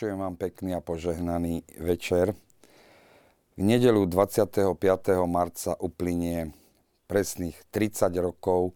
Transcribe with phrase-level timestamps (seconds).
[0.00, 2.32] Vinšujem vám pekný a požehnaný večer.
[3.52, 4.72] V nedelu 25.
[5.28, 6.56] marca uplynie
[7.04, 8.72] presných 30 rokov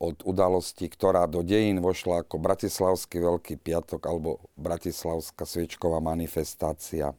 [0.00, 7.12] od udalosti, ktorá do dejín vošla ako Bratislavský Veľký piatok alebo Bratislavská sviečková manifestácia.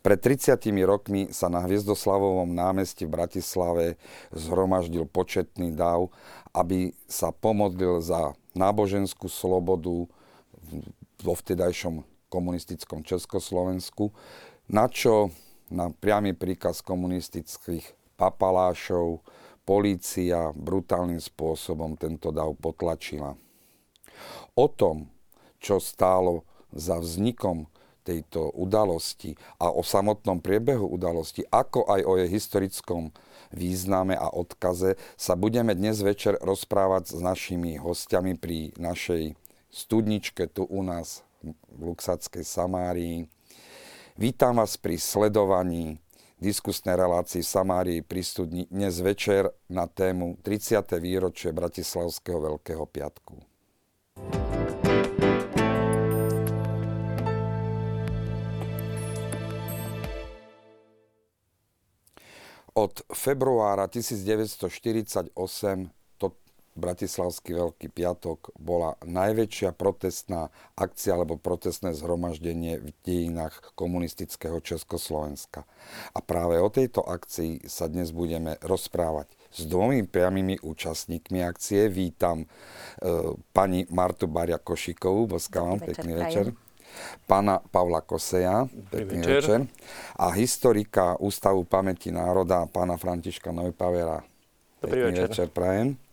[0.00, 0.56] Pred 30
[0.88, 4.00] rokmi sa na Hviezdoslavovom námestí v Bratislave
[4.32, 6.08] zhromaždil početný dáv,
[6.56, 10.08] aby sa pomodlil za náboženskú slobodu
[11.20, 14.12] vo vtedajšom komunistickom Československu,
[14.68, 15.32] na čo
[15.68, 17.84] na priamy príkaz komunistických
[18.16, 19.20] papalášov
[19.68, 23.36] polícia brutálnym spôsobom tento dav potlačila.
[24.56, 25.12] O tom,
[25.60, 27.68] čo stálo za vznikom
[28.08, 33.12] tejto udalosti a o samotnom priebehu udalosti, ako aj o jej historickom
[33.52, 39.36] význame a odkaze, sa budeme dnes večer rozprávať s našimi hostiami pri našej
[39.68, 43.28] studničke tu u nás v Luxackej Samárii.
[44.18, 46.02] Vítam vás pri sledovaní
[46.38, 50.86] diskusnej relácii v Samárii pri studni dnes večer na tému 30.
[51.02, 53.34] výročie Bratislavského Veľkého piatku.
[62.78, 65.97] Od februára 1948
[66.78, 75.66] Bratislavský Veľký piatok bola najväčšia protestná akcia alebo protestné zhromaždenie v dejinách komunistického Československa.
[76.14, 81.90] A práve o tejto akcii sa dnes budeme rozprávať s dvomi priamými účastníkmi akcie.
[81.90, 82.46] Vítam e,
[83.50, 86.54] pani Martu Baria Košikovú, boskávam, pekný večer.
[87.28, 89.36] Pána Pavla Koseja, pekný večer.
[89.36, 89.60] večer.
[90.16, 94.24] A historika Ústavu pamäti národa, pána Františka Neupavera.
[94.80, 95.28] Dobrý pekný večer.
[95.28, 96.07] večer prajem.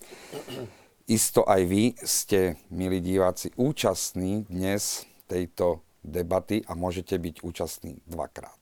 [1.06, 8.58] Isto aj vy ste, milí diváci, účastní dnes tejto debaty a môžete byť účastní dvakrát.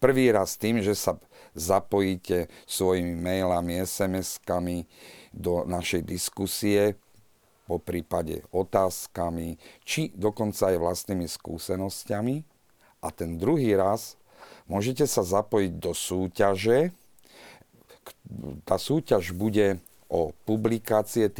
[0.00, 1.20] Prvý raz tým, že sa
[1.52, 4.88] zapojíte svojimi mailami, SMS-kami
[5.34, 6.96] do našej diskusie,
[7.70, 9.54] po prípade otázkami,
[9.86, 12.42] či dokonca aj vlastnými skúsenosťami.
[12.98, 14.18] A ten druhý raz
[14.66, 16.90] môžete sa zapojiť do súťaže.
[18.66, 19.78] Tá súťaž bude
[20.10, 21.30] o publikácie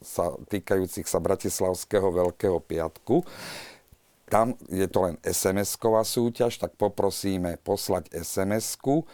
[0.00, 3.26] sa, týkajúcich sa Bratislavského Veľkého piatku.
[4.30, 9.04] Tam je to len SMS-ková súťaž, tak poprosíme poslať SMS-ku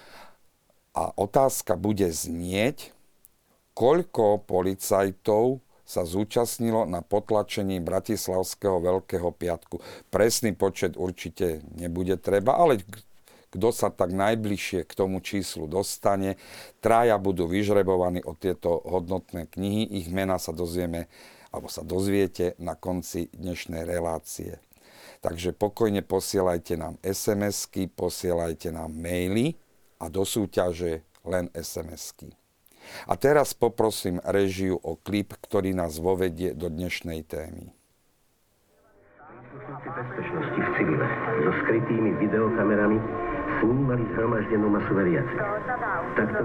[0.94, 2.94] a otázka bude znieť,
[3.74, 9.80] koľko policajtov sa zúčastnilo na potlačení Bratislavského Veľkého piatku.
[10.12, 12.84] Presný počet určite nebude treba, ale
[13.48, 16.36] kto sa tak najbližšie k tomu číslu dostane.
[16.84, 21.08] Traja budú vyžrebovaní o tieto hodnotné knihy, ich mena sa dozvieme
[21.48, 24.60] alebo sa dozviete na konci dnešnej relácie.
[25.24, 29.56] Takže pokojne posielajte nám SMS-ky, posielajte nám maily
[29.98, 32.30] a do súťaže len SMS-ky.
[33.10, 37.74] A teraz poprosím režiu o klip, ktorý nás vovedie do dnešnej témy.
[39.58, 41.06] bezpečnosti v civile
[41.44, 42.98] so skrytými videokamerami
[43.60, 45.40] snímali zhromaždenú masu veriacich.
[46.16, 46.40] Takto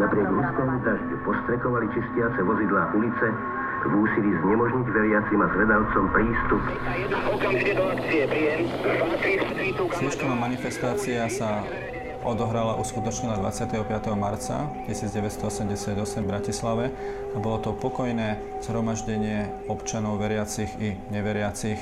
[0.00, 3.26] Napriek hustému dažďu postrekovali čistiace vozidlá ulice
[3.80, 6.62] v úsilí znemožniť veriacim a zvedavcom prístup.
[9.96, 11.64] Sviečková manifestácia sa
[12.20, 13.80] odohrala, uskutočnila 25.
[14.12, 16.84] marca 1988 v Bratislave
[17.32, 21.80] a bolo to pokojné zhromaždenie občanov veriacich i neveriacich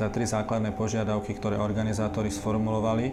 [0.00, 3.12] za tri základné požiadavky, ktoré organizátori sformulovali,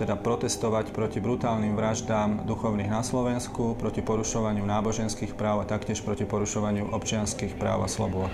[0.00, 6.24] teda protestovať proti brutálnym vraždám duchovných na Slovensku, proti porušovaniu náboženských práv a taktiež proti
[6.24, 8.32] porušovaniu občianských práv a slobôd.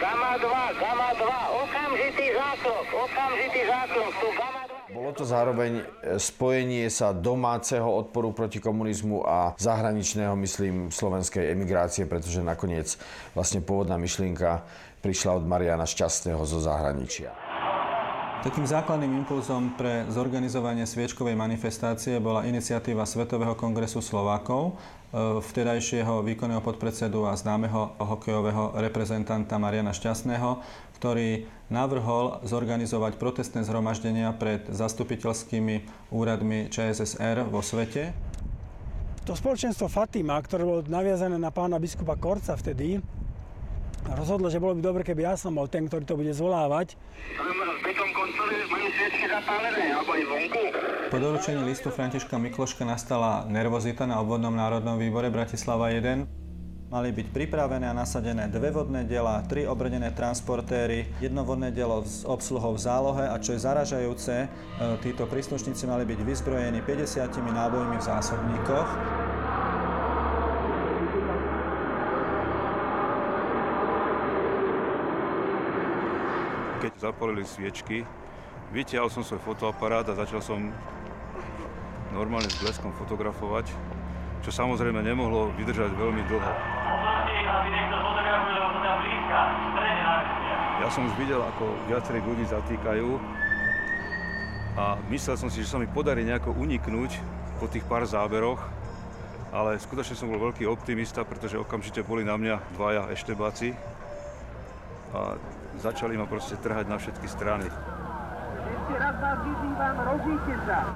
[0.00, 4.59] Gama 2, Gama 2, okamžitý zákrok, okamžitý zákrok, tu Gama
[4.90, 5.84] bolo to zároveň e,
[6.20, 12.98] spojenie sa domáceho odporu proti komunizmu a zahraničného, myslím, slovenskej emigrácie, pretože nakoniec
[13.32, 14.66] vlastne pôvodná myšlienka
[15.00, 17.32] prišla od Mariana Šťastného zo zahraničia.
[18.40, 24.72] Takým základným impulzom pre zorganizovanie sviečkovej manifestácie bola iniciatíva Svetového kongresu Slovákov,
[25.12, 30.56] e, vtedajšieho výkonného podpredsedu a známeho hokejového reprezentanta Mariana Šťastného,
[30.96, 38.16] ktorý navrhol zorganizovať protestné zhromaždenia pred zastupiteľskými úradmi ČSSR vo svete.
[39.28, 43.04] To spoločenstvo Fatima, ktoré bolo naviazané na pána biskupa Korca vtedy,
[44.16, 46.96] rozhodlo, že bolo by dobre, keby ja som bol ten, ktorý to bude zvolávať.
[46.96, 48.09] V
[51.10, 56.26] Po doručení listu Františka Mikloška nastala nervozita na obvodnom národnom výbore Bratislava 1.
[56.90, 62.26] Mali byť pripravené a nasadené dve vodné diela, tri obrnené transportéry, jedno vodné dielo s
[62.26, 64.48] obsluhou v zálohe a čo je zaražajúce, e,
[64.98, 68.88] títo príslušníci mali byť vyzbrojení 50 nábojmi v zásobníkoch.
[76.82, 78.02] Keď zapalili sviečky,
[78.70, 80.70] vytiahol som svoj fotoaparát a začal som
[82.14, 83.70] normálne s bleskom fotografovať,
[84.46, 86.52] čo samozrejme nemohlo vydržať veľmi dlho.
[90.80, 93.08] Ja som už videl, ako viacerých ľudí zatýkajú
[94.80, 97.20] a myslel som si, že sa mi podarí nejako uniknúť
[97.60, 98.58] po tých pár záberoch,
[99.50, 103.74] ale skutočne som bol veľký optimista, pretože okamžite boli na mňa dvaja eštebáci
[105.10, 105.36] a
[105.82, 107.66] začali ma proste trhať na všetky strany.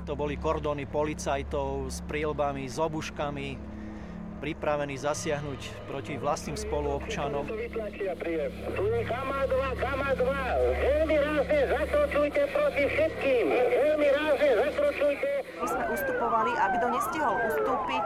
[0.04, 3.74] To boli kordóny policajtov s prílbami, s obuškami,
[4.44, 7.49] pripravení zasiahnuť proti vlastným spoluobčanom.
[7.49, 8.52] Vytlačia príjem.
[8.76, 10.20] Tu je Kama 2, Kama 2.
[10.85, 13.44] Veľmi rázne zakročujte proti všetkým.
[13.56, 15.29] Veľmi rázne zakročujte.
[15.64, 18.05] My sme ustupovali a kto nestihol ustúpiť,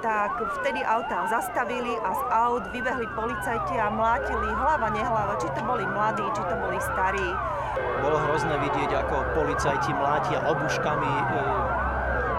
[0.00, 5.60] tak vtedy autá zastavili a z aut vybehli policajti a mlátili hlava, nehlava, či to
[5.68, 7.28] boli mladí, či to boli starí.
[8.00, 11.24] Bolo hrozné vidieť, ako policajti mlátia obuškami e,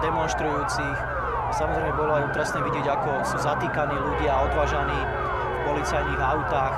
[0.02, 1.15] demonstrujúcich.
[1.56, 6.76] Samozrejme bolo aj útrasné vidieť, ako sú zatýkaní ľudia a odvážaní v policajných autách.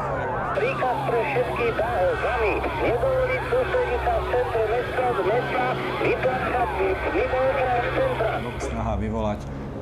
[0.53, 1.21] Príkaz pre
[1.74, 2.53] dáhov, sami.
[2.62, 5.63] Nedovoliť sústrediť sa v centre mesta, z mesta,
[6.06, 6.69] vytlačať
[7.09, 8.31] mimo okraj centra.
[8.62, 9.39] Snaha vyvolať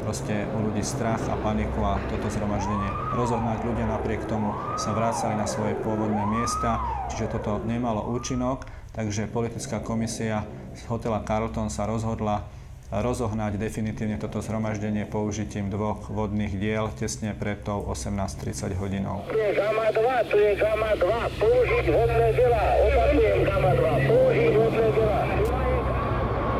[0.07, 3.67] proste u ľudí strach a paniku a toto zhromaždenie rozohnať.
[3.67, 6.79] Ľudia napriek tomu sa vrácali na svoje pôvodné miesta,
[7.11, 8.63] čiže toto nemalo účinok,
[8.95, 12.47] takže politická komisia z hotela Carlton sa rozhodla
[12.93, 19.25] rozohnať definitívne toto zhromaždenie použitím dvoch vodných diel tesne pred tou 18.30 hodinou.
[19.25, 21.41] Tu je Gama 2, tu je Gama 2.
[21.41, 22.63] Použiť vodné dela.
[22.85, 24.09] Opakujem Gama 2.
[24.09, 25.19] Použiť vodné dela.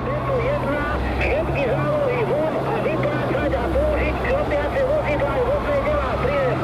[0.06, 0.86] Tento jedna,
[1.22, 6.10] všetky zálohy von a vyplácať a použiť klopiace vozidla aj vodné dela.
[6.26, 6.58] Príjem.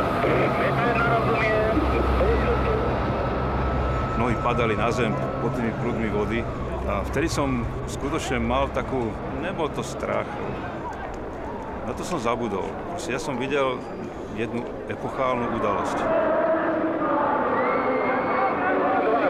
[0.61, 1.75] Veterná rozumiem.
[4.17, 6.39] Nohy padali na zem pod tými prúdmi vody
[6.85, 10.29] a vtedy som skutočne mal takú, nebol to strach,
[11.89, 12.69] na to som zabudol.
[12.93, 13.81] Proste ja som videl
[14.37, 15.97] jednu epochálnu udalosť.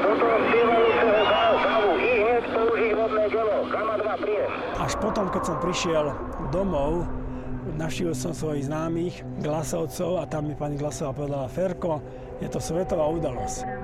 [0.01, 1.23] Do toho spievajúceho
[1.63, 3.55] závu i hneď použiť vodné delo.
[3.71, 4.49] Gama 2, príjem.
[4.77, 6.05] Až potom, keď som prišiel
[6.51, 7.07] domov,
[7.79, 12.03] navštívil som svojich známych, Glasovcov a tam mi pani Glasová povedala, Ferko,
[12.43, 13.80] je to svetová udalosť.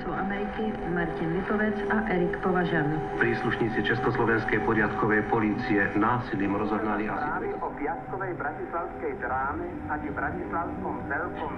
[0.00, 2.88] Hlasu Ameriky Martin Lipovec a Erik Považan.
[3.20, 11.52] Príslušníci Československej poriadkovej polície násilím rozohnali asi o piatkovej bratislavskej dráme ani bratislavskom veľkom.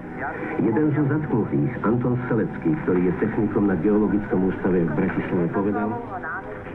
[0.59, 5.89] Jeden zo zatknutých, Anton Selecký, ktorý je technikom na Geologickom ústave v Bratislave, povedal,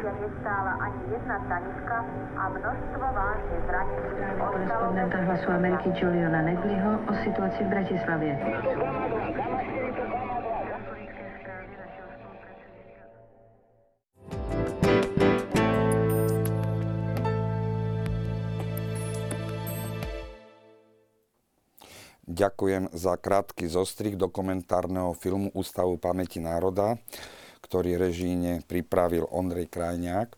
[0.07, 1.97] nestála ani jedna tanička
[2.39, 8.29] a množstvo vážne zranených Korespondenta hlasu Ameriky Juliana Negliho o situácii v Bratislave.
[22.27, 26.99] Ďakujem za krátky zostrih dokumentárneho filmu Ústavu pamäti národa,
[27.63, 30.35] ktorý režíne pripravil Ondrej Krajňák.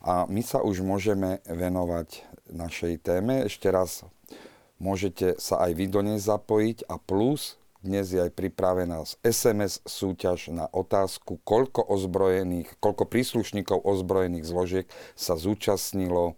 [0.00, 3.44] A my sa už môžeme venovať našej téme.
[3.44, 4.00] Ešte raz
[4.80, 10.50] môžete sa aj vy do nej zapojiť a plus dnes je aj pripravená SMS súťaž
[10.50, 16.34] na otázku, koľko ozbrojených, koľko príslušníkov ozbrojených zložiek sa zúčastnilo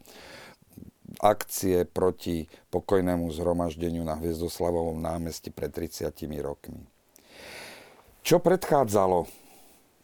[1.16, 6.12] akcie proti pokojnému zhromaždeniu na Hviezdoslavovom námestí pred 30
[6.44, 6.84] rokmi.
[8.20, 9.24] Čo predchádzalo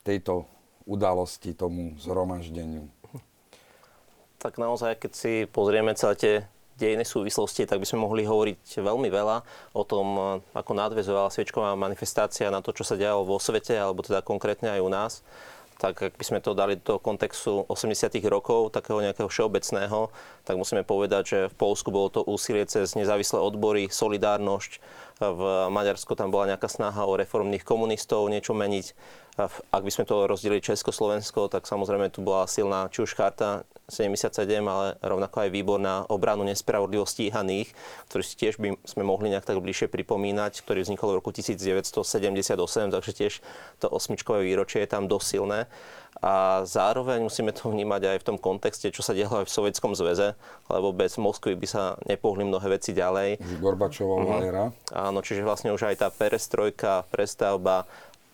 [0.00, 0.48] tejto
[0.88, 2.88] udalosti, tomu zhromaždeniu?
[4.40, 6.34] Tak naozaj, keď si pozrieme celé tie
[6.76, 9.36] dejné súvislosti, tak by sme mohli hovoriť veľmi veľa
[9.72, 14.26] o tom, ako nadvezovala sviečková manifestácia na to, čo sa dialo vo svete, alebo teda
[14.26, 15.12] konkrétne aj u nás
[15.78, 18.14] tak ak by sme to dali do kontextu 80.
[18.30, 20.08] rokov, takého nejakého všeobecného,
[20.46, 24.78] tak musíme povedať, že v Polsku bolo to úsilie cez nezávislé odbory, solidárnosť,
[25.22, 28.86] v Maďarsku tam bola nejaká snaha o reformných komunistov niečo meniť
[29.34, 34.30] Ak by sme to rozdelili Československo, tak samozrejme tu bola silná či už charta 77,
[34.62, 37.74] ale rovnako aj výbor na obranu nespravodlivo stíhaných,
[38.08, 42.94] ktorý si tiež by sme mohli nejak tak bližšie pripomínať, ktorý vznikol v roku 1978,
[42.94, 43.32] takže tiež
[43.82, 45.68] to osmičkové výročie je tam dosilné.
[46.24, 49.92] A zároveň musíme to vnímať aj v tom kontexte, čo sa dialo aj v Sovietskom
[49.92, 50.32] zväze,
[50.70, 53.42] lebo bez Moskvy by sa nepohli mnohé veci ďalej.
[53.60, 54.40] Gorbačová uh-huh.
[54.40, 54.64] éra.
[54.94, 57.84] Áno, čiže vlastne už aj tá perestrojka, prestavba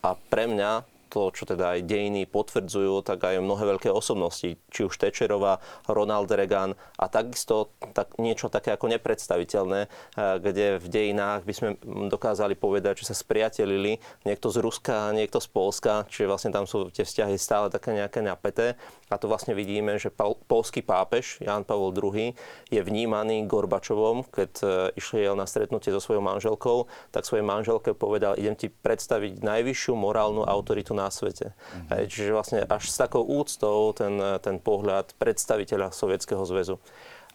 [0.06, 4.80] a pre mňa to, čo teda aj dejiny potvrdzujú, tak aj mnohé veľké osobnosti, či
[4.86, 5.58] už Tečerová,
[5.90, 11.68] Ronald Reagan a takisto tak, niečo také ako nepredstaviteľné, eh, kde v dejinách by sme
[12.06, 16.94] dokázali povedať, že sa spriatelili niekto z Ruska, niekto z Polska, čiže vlastne tam sú
[16.94, 18.78] tie vzťahy stále také nejaké napäté.
[19.10, 20.14] A to vlastne vidíme, že
[20.46, 22.30] polský pápež Jan Pavel II
[22.70, 28.38] je vnímaný Gorbačovom, keď e, išiel na stretnutie so svojou manželkou, tak svojej manželke povedal,
[28.38, 31.56] idem ti predstaviť najvyššiu morálnu autoritu na svete.
[31.56, 32.08] Mm-hmm.
[32.12, 36.76] Čiže vlastne až s takou úctou ten, ten pohľad predstaviteľa Sovietskeho zväzu.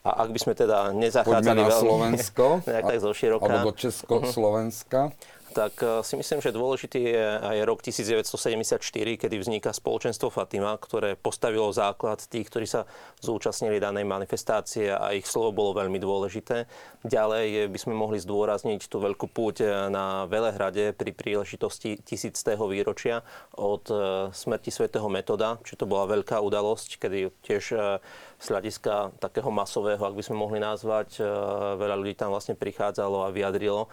[0.05, 3.81] A ak by sme teda nezachádzali Poďme na veľmi, Slovensko, tak zo široka, alebo do
[3.81, 5.09] Československa.
[5.09, 8.83] Uh-huh tak eh, si myslím, že dôležitý je aj rok 1974,
[9.15, 12.83] kedy vzniká spoločenstvo Fatima, ktoré postavilo základ tých, ktorí sa
[13.23, 16.67] zúčastnili danej manifestácie a ich slovo bolo veľmi dôležité.
[17.07, 23.23] Ďalej by sme mohli zdôrazniť tú veľkú púť eh, na Velehrade pri príležitosti tisíctého výročia
[23.55, 23.97] od eh,
[24.35, 27.63] smrti svätého Metoda, čiže to bola veľká udalosť, kedy tiež
[28.45, 31.17] z hľadiska takého masového, ak by sme mohli nazvať,
[31.81, 33.89] veľa ľudí tam vlastne prichádzalo a vyjadrilo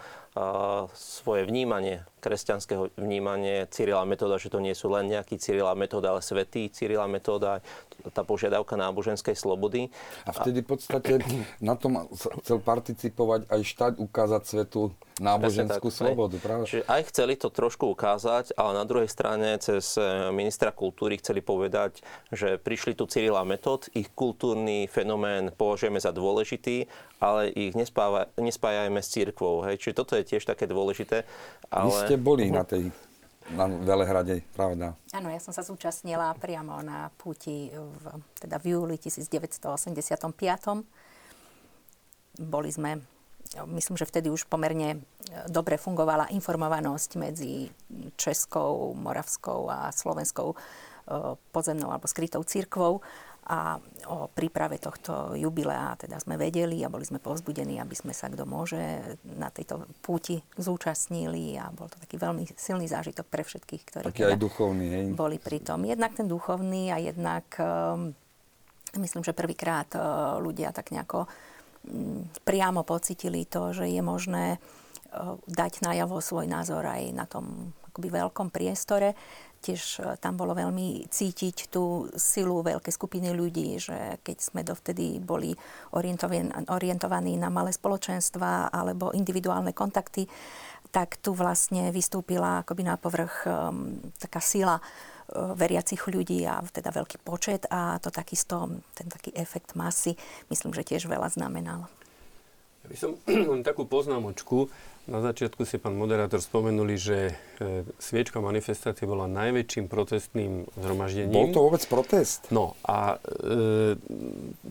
[0.93, 6.23] svoje vnímanie, kresťanského vnímanie Cyrila metóda, že to nie sú len nejaký Cyrila metóda, ale
[6.23, 7.59] svetý Cyrila metóda,
[8.15, 9.91] tá požiadavka náboženskej slobody.
[10.23, 11.19] A vtedy v podstate
[11.59, 12.07] na tom
[12.39, 16.63] chcel participovať aj štát, ukázať svetu náboženskú tak, slobodu, práve?
[16.65, 21.45] Čiže aj chceli to trošku ukázať, ale na druhej strane cez e, ministra kultúry chceli
[21.45, 22.01] povedať,
[22.33, 26.89] že prišli tu Cyrila metód, ich kultúrny fenomén považujeme za dôležitý,
[27.23, 29.63] ale ich nespáva, nespájajme s církvou.
[29.63, 29.79] Hej.
[29.79, 31.23] Čiže toto je tiež také dôležité.
[31.71, 31.87] Ale...
[31.87, 32.91] Vy ste boli na tej
[33.51, 34.95] na Velehrade, pravda?
[35.11, 38.03] Áno, ja som sa zúčastnila priamo na púti v,
[38.39, 39.91] teda v júli 1985.
[42.39, 43.03] Boli sme
[43.67, 44.97] myslím, že vtedy už pomerne e,
[45.51, 47.67] dobre fungovala informovanosť medzi
[48.15, 50.55] Českou, Moravskou a Slovenskou
[51.51, 53.03] podzemnou alebo skrytou církvou
[53.43, 53.75] a
[54.07, 58.47] o príprave tohto jubilea teda sme vedeli a boli sme povzbudení, aby sme sa, kto
[58.47, 58.79] môže,
[59.35, 64.23] na tejto púti zúčastnili a bol to taký veľmi silný zážitok pre všetkých, ktorí Taký
[64.23, 65.05] teda aj duchovný, hej?
[65.11, 65.83] boli pri tom.
[65.83, 68.15] Jednak ten duchovný a jednak um,
[68.95, 75.35] myslím, že prvýkrát uh, ľudia tak nejako um, priamo pocitili to, že je možné uh,
[75.51, 79.19] dať najavo svoj názor aj na tom akoby veľkom priestore
[79.63, 85.23] tiež e, tam bolo veľmi cítiť tú silu veľkej skupiny ľudí, že keď sme dovtedy
[85.23, 85.55] boli
[86.67, 90.27] orientovaní na malé spoločenstva alebo individuálne kontakty,
[90.91, 96.93] tak tu vlastne vystúpila akoby na povrch um, taká sila uh, veriacich ľudí a teda
[96.93, 100.13] veľký počet a to takisto, ten taký efekt masy,
[100.53, 101.89] myslím, že tiež veľa znamenal.
[102.83, 103.11] Ja by som
[103.67, 104.67] takú poznámočku.
[105.03, 111.35] Na začiatku si pán moderátor spomenuli, že e, sviečka manifestácie bola najväčším protestným zhromaždením.
[111.35, 112.47] Bol to vôbec protest?
[112.55, 113.99] No a e,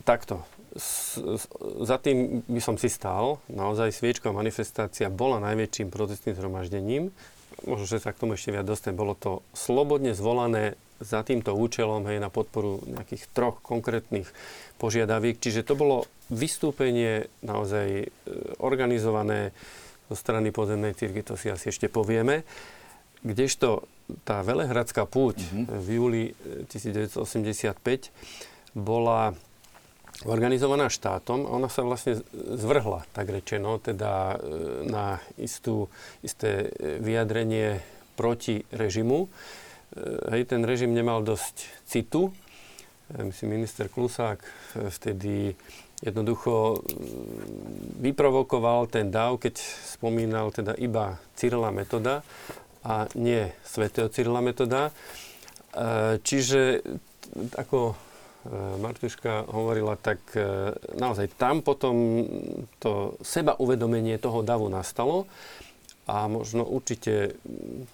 [0.01, 0.41] takto.
[0.73, 1.45] S, s,
[1.85, 3.37] za tým by som si stál.
[3.45, 7.13] Naozaj sviečka manifestácia bola najväčším protestným zhromaždením.
[7.69, 8.97] Možno, že sa k tomu ešte viac dostane.
[8.97, 14.25] Bolo to slobodne zvolané za týmto účelom hej, na podporu nejakých troch konkrétnych
[14.81, 15.37] požiadaviek.
[15.37, 18.07] Čiže to bolo vystúpenie naozaj e,
[18.57, 19.53] organizované
[20.09, 22.43] zo strany pozemnej cirky, to si asi ešte povieme.
[23.23, 23.87] Kdežto
[24.27, 25.65] tá Velehradská púť mm-hmm.
[25.79, 26.23] v júli
[26.67, 28.11] 1985 eh,
[28.75, 29.31] bola
[30.27, 34.39] organizovaná štátom a ona sa vlastne zvrhla, tak rečeno, teda eh,
[34.85, 35.87] na istú,
[36.19, 37.79] isté eh, vyjadrenie
[38.13, 39.25] proti režimu.
[40.29, 42.33] Hej, ten režim nemal dosť citu.
[43.13, 44.41] Myslím, minister Klusák
[44.89, 45.53] vtedy
[46.03, 49.55] jednoducho mm, vyprovokoval ten dav, keď
[49.87, 52.21] spomínal teda iba Cyrila metoda
[52.83, 54.91] a nie svätého Cyrila metoda.
[54.91, 56.83] E, čiže
[57.55, 57.95] ako e,
[58.83, 62.27] Martuška hovorila, tak e, naozaj tam potom
[62.83, 65.25] to seba uvedomenie toho davu nastalo
[66.03, 67.39] a možno určite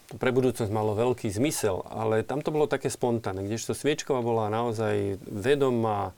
[0.09, 4.49] to pre budúcnosť malo veľký zmysel, ale tam to bolo také spontánne, kdežto Sviečková bola
[4.49, 6.17] naozaj vedomá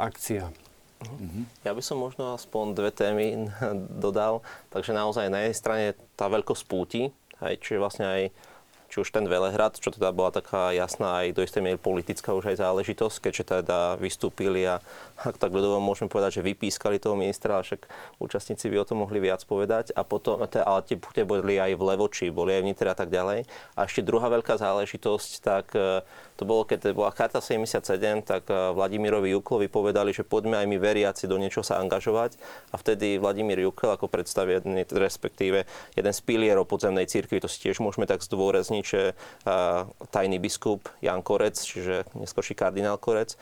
[0.00, 0.48] akcia.
[0.98, 1.46] Uh-huh.
[1.62, 3.26] Ja by som možno aspoň dve témy
[4.04, 4.42] dodal.
[4.74, 5.86] Takže naozaj na jednej strane
[6.18, 8.22] tá veľkosť púti, hej, čiže vlastne aj
[8.88, 12.56] či už ten Velehrad, čo teda bola taká jasná aj do istej miery politická už
[12.56, 14.80] aj záležitosť, keďže teda vystúpili a
[15.18, 17.84] ak tak ľudovo môžeme povedať, že vypískali toho ministra, ale však
[18.22, 19.90] účastníci by o tom mohli viac povedať.
[19.92, 23.44] A potom, ale tie pute boli aj v Levoči, boli aj v a tak ďalej.
[23.74, 26.00] A ešte druhá veľká záležitosť, tak e,
[26.38, 30.78] to bolo, keď bola Charta 77, tak e, Vladimirovi Juklovi povedali, že poďme aj my
[30.78, 32.38] veriaci do niečo sa angažovať.
[32.70, 35.66] A vtedy Vladimír Jukl ako predstavený, respektíve
[35.98, 39.14] jeden z pilierov podzemnej cirkvi, to si tiež môžeme tak zdôrazniť, že e,
[40.10, 43.34] tajný biskup Jan Korec, čiže neskôrší kardinál Korec,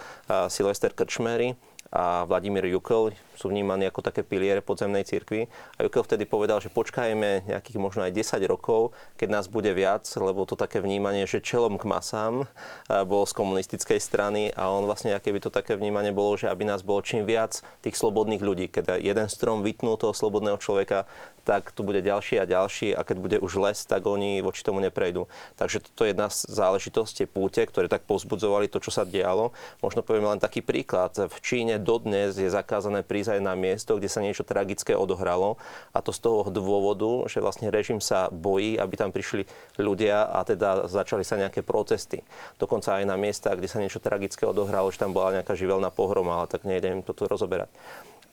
[0.48, 1.56] Silvester Krčmery
[1.96, 5.48] a Vladimír Jukl sú vnímaní ako také piliere podzemnej cirkvi.
[5.76, 10.04] A Jukel vtedy povedal, že počkajme nejakých možno aj 10 rokov, keď nás bude viac,
[10.16, 12.48] lebo to také vnímanie, že čelom k masám
[12.88, 16.68] bol z komunistickej strany a on vlastne, aké by to také vnímanie bolo, že aby
[16.68, 18.68] nás bolo čím viac tých slobodných ľudí.
[18.68, 21.08] Keď jeden strom vytnú toho slobodného človeka,
[21.46, 24.82] tak tu bude ďalší a ďalší a keď bude už les, tak oni voči tomu
[24.82, 25.30] neprejdú.
[25.54, 29.54] Takže toto je jedna z záležitostí púte, ktoré tak pozbudzovali to, čo sa dialo.
[29.78, 31.14] Možno poviem len taký príklad.
[31.14, 35.54] V Číne dodnes je zakázané prísť aj na miesto, kde sa niečo tragické odohralo.
[35.94, 39.46] A to z toho dôvodu, že vlastne režim sa bojí, aby tam prišli
[39.78, 42.26] ľudia a teda začali sa nejaké protesty.
[42.58, 46.42] Dokonca aj na miesta, kde sa niečo tragické odohralo, že tam bola nejaká živelná pohroma,
[46.42, 47.70] ale tak nejdem to tu rozoberať.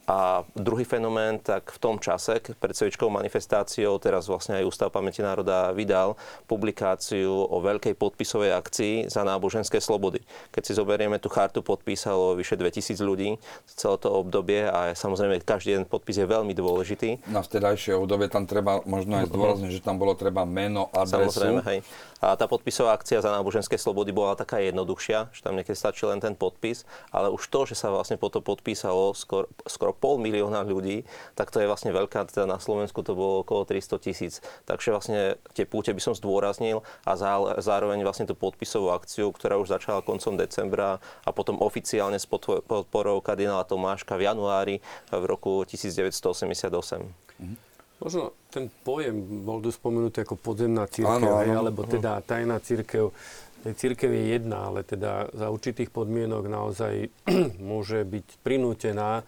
[0.04, 5.24] A druhý fenomén, tak v tom čase, pred Sviečkovou manifestáciou, teraz vlastne aj Ústav pamäti
[5.24, 10.20] národa vydal publikáciu o veľkej podpisovej akcii za náboženské slobody.
[10.52, 15.80] Keď si zoberieme, tú chartu podpísalo vyše 2000 ľudí celé to obdobie a samozrejme každý
[15.80, 17.24] jeden podpis je veľmi dôležitý.
[17.32, 21.40] Na vtedajšie obdobie tam treba možno aj zdôrazniť, že tam bolo treba meno, adresu.
[21.40, 21.80] Samozrejme, hej.
[22.24, 26.24] A tá podpisová akcia za náboženské slobody bola taká jednoduchšia, že tam niekedy stačí len
[26.24, 29.52] ten podpis, ale už to, že sa vlastne po to podpísalo skoro,
[29.94, 31.06] skoro pol milióna ľudí,
[31.38, 34.34] tak to je vlastne veľká, teda na Slovensku to bolo okolo 300 tisíc.
[34.66, 35.20] Takže vlastne
[35.54, 37.14] tie púte by som zdôraznil a
[37.62, 43.22] zároveň vlastne tú podpisovú akciu, ktorá už začala koncom decembra a potom oficiálne s podporou
[43.22, 44.76] kardinála Tomáška v januári
[45.14, 46.74] v roku 1988.
[46.74, 47.58] Mm-hmm.
[48.02, 49.16] Možno ten pojem
[49.48, 51.56] bol tu spomenutý ako podzemná církev, áno, áno.
[51.56, 53.16] alebo teda tajná církev.
[53.64, 57.08] Církev je jedna, ale teda za určitých podmienok naozaj
[57.72, 59.24] môže byť prinútená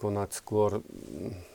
[0.00, 0.80] konať skôr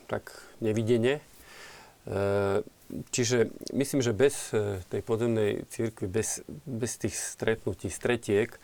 [0.06, 0.30] tak
[0.62, 1.18] nevidene.
[1.18, 2.62] E,
[3.10, 8.54] čiže myslím, že bez e, tej podzemnej církvy, bez, bez tých stretnutí, stretiek,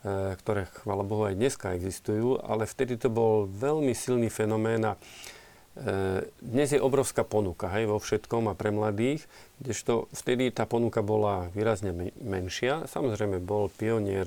[0.00, 4.96] ktoré, chvála Bohu, aj dneska existujú, ale vtedy to bol veľmi silný fenomén a
[6.42, 9.22] dnes je obrovská ponuka hej, vo všetkom a pre mladých,
[9.62, 12.90] kdežto vtedy tá ponuka bola výrazne menšia.
[12.90, 14.26] Samozrejme bol pionier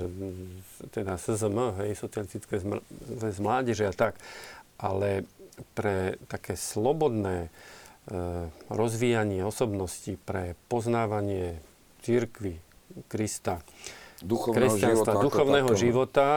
[0.95, 4.15] teda SZM, hej, socialistické z mládeže a tak,
[4.79, 5.27] ale
[5.75, 7.49] pre také slobodné e,
[8.71, 11.59] rozvíjanie osobnosti, pre poznávanie
[12.07, 12.57] církvy
[13.11, 13.59] Krista,
[14.23, 16.27] duchovného života, duchovného života,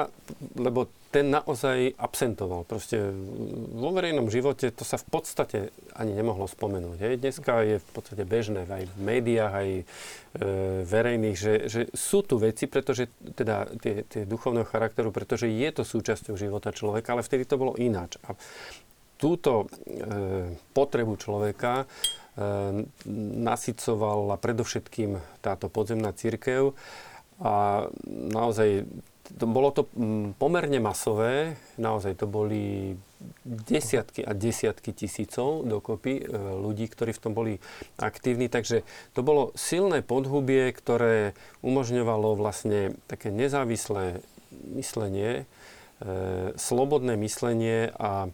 [0.58, 2.68] lebo ten naozaj absentoval.
[2.68, 3.00] Proste
[3.72, 5.58] vo verejnom živote to sa v podstate
[5.96, 6.98] ani nemohlo spomenúť.
[7.00, 7.14] Hej.
[7.24, 9.84] Dneska je v podstate bežné aj v médiách, aj e,
[10.84, 15.88] verejných, že, že sú tu veci, pretože teda tie, tie duchovného charakteru, pretože je to
[15.88, 18.20] súčasťou života človeka, ale vtedy to bolo ináč.
[18.28, 18.36] A
[19.16, 21.84] túto e, potrebu človeka e,
[23.40, 26.76] nasycovala predovšetkým táto podzemná církev
[27.40, 28.84] a naozaj
[29.34, 32.94] bolo to mm, pomerne masové, naozaj to boli
[33.44, 37.54] desiatky a desiatky tisícov dokopy e, ľudí, ktorí v tom boli
[37.96, 38.46] aktívni.
[38.46, 38.86] Takže
[39.16, 41.32] to bolo silné podhubie, ktoré
[41.64, 44.22] umožňovalo vlastne také nezávislé
[44.76, 48.30] myslenie, e, slobodné myslenie a e,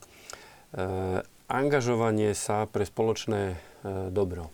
[1.47, 3.61] angažovanie sa pre spoločné
[4.15, 4.49] dobro.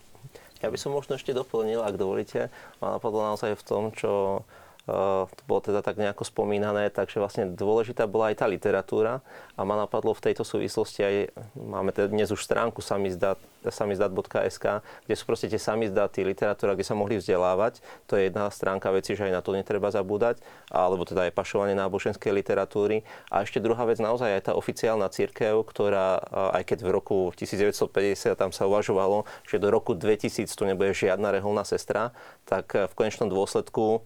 [0.59, 2.51] Ja by som možno ešte doplnil, ak dovolíte.
[2.83, 4.43] Ma napadlo naozaj v tom, čo
[4.89, 9.21] to bolo teda tak nejako spomínané, takže vlastne dôležitá bola aj tá literatúra
[9.53, 11.15] a ma napadlo v tejto súvislosti aj,
[11.61, 13.37] máme teda dnes už stránku samizdat,
[13.69, 17.85] samizdat.sk, kde sú proste tie samizdaty, literatúra, kde sa mohli vzdelávať.
[18.09, 20.41] To je jedna stránka veci, že aj na to netreba zabúdať,
[20.73, 23.05] alebo teda aj pašovanie náboženskej literatúry.
[23.29, 26.23] A ešte druhá vec, naozaj aj tá oficiálna církev, ktorá,
[26.57, 31.29] aj keď v roku 1950 tam sa uvažovalo, že do roku 2000 tu nebude žiadna
[31.29, 32.17] reholná sestra,
[32.49, 34.01] tak v konečnom dôsledku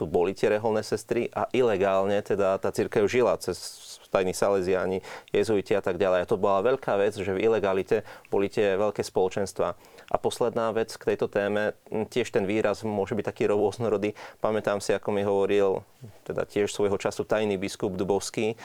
[0.00, 3.60] tu boli tie reholné sestry a ilegálne teda tá církev žila cez
[4.08, 6.24] tajní saleziáni, jezuiti a tak ďalej.
[6.24, 9.76] A to bola veľká vec, že v ilegalite boli tie veľké spoločenstva.
[10.10, 11.78] A posledná vec k tejto téme,
[12.10, 14.18] tiež ten výraz môže byť taký rôznorodý.
[14.42, 15.86] Pamätám si, ako mi hovoril
[16.26, 18.56] teda tiež svojho času tajný biskup Dubovský,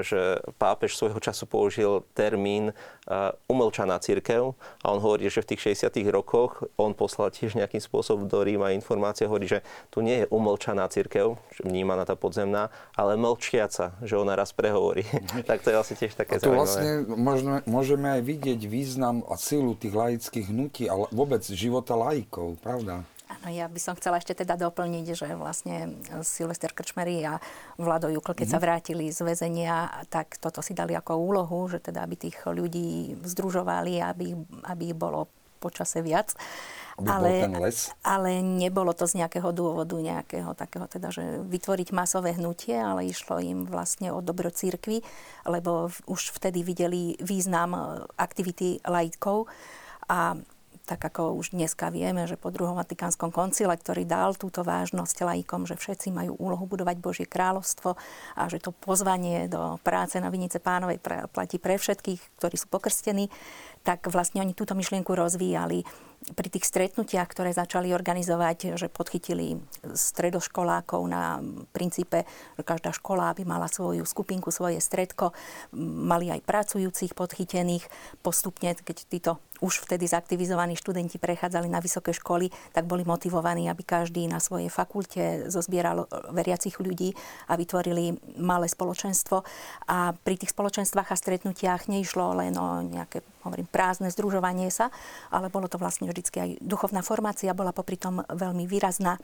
[0.00, 2.72] že pápež svojho času použil termín
[3.50, 8.30] umlčaná církev a on hovorí, že v tých 60 rokoch on poslal tiež nejakým spôsobom
[8.30, 11.34] do Ríma informácia, hovorí, že tu nie je umlčaná církev,
[11.66, 15.02] vnímaná tá podzemná, ale mlčiaca, že ona raz prehovorí.
[15.50, 16.62] tak to je vlastne tiež také a tu zaujímavé.
[16.62, 22.60] vlastne môžeme, môžeme aj vidieť význam a silu tých laických hnutí a vôbec života laikov,
[22.60, 23.02] pravda?
[23.32, 27.40] Áno, ja by som chcela ešte teda doplniť, že vlastne Silvester Krčmery a
[27.80, 28.52] Vlado Jukl, keď mm-hmm.
[28.52, 28.64] sa Mhm.
[28.64, 34.04] vrátili z väzenia, tak toto si dali ako úlohu, že teda aby tých ľudí združovali,
[34.04, 34.36] aby,
[34.68, 36.34] aby ich bolo počase viac.
[36.98, 37.32] Aby ale,
[38.04, 43.40] ale nebolo to z nejakého dôvodu, nejakého takého teda, že vytvoriť masové hnutie, ale išlo
[43.40, 45.00] im vlastne o dobro církvy,
[45.48, 47.80] lebo už vtedy videli význam e,
[48.20, 49.48] aktivity laikov
[50.10, 50.36] a
[50.82, 55.62] tak ako už dneska vieme, že po druhom Vatikánskom koncile, ktorý dal túto vážnosť laikom,
[55.64, 57.94] že všetci majú úlohu budovať Božie kráľovstvo
[58.34, 60.98] a že to pozvanie do práce na Vinice pánovej
[61.30, 63.30] platí pre všetkých, ktorí sú pokrstení,
[63.86, 65.82] tak vlastne oni túto myšlienku rozvíjali
[66.38, 69.58] pri tých stretnutiach, ktoré začali organizovať, že podchytili
[69.90, 71.42] stredoškolákov na
[71.74, 72.22] princípe,
[72.54, 75.34] že každá škola by mala svoju skupinku, svoje stredko,
[75.82, 77.90] mali aj pracujúcich podchytených.
[78.22, 83.86] Postupne, keď títo už vtedy zaktivizovaní študenti prechádzali na vysoké školy, tak boli motivovaní, aby
[83.86, 87.14] každý na svojej fakulte zozbieral veriacich ľudí
[87.46, 89.46] a vytvorili malé spoločenstvo.
[89.86, 94.90] A pri tých spoločenstvách a stretnutiach neišlo len o nejaké hovorím, prázdne združovanie sa,
[95.34, 99.18] ale bolo to vlastne vždycky aj duchovná formácia, bola popri tom veľmi výrazná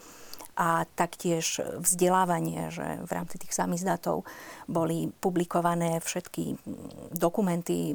[0.59, 4.27] a taktiež vzdelávanie, že v rámci tých samizdatov
[4.67, 6.59] boli publikované všetky
[7.15, 7.95] dokumenty,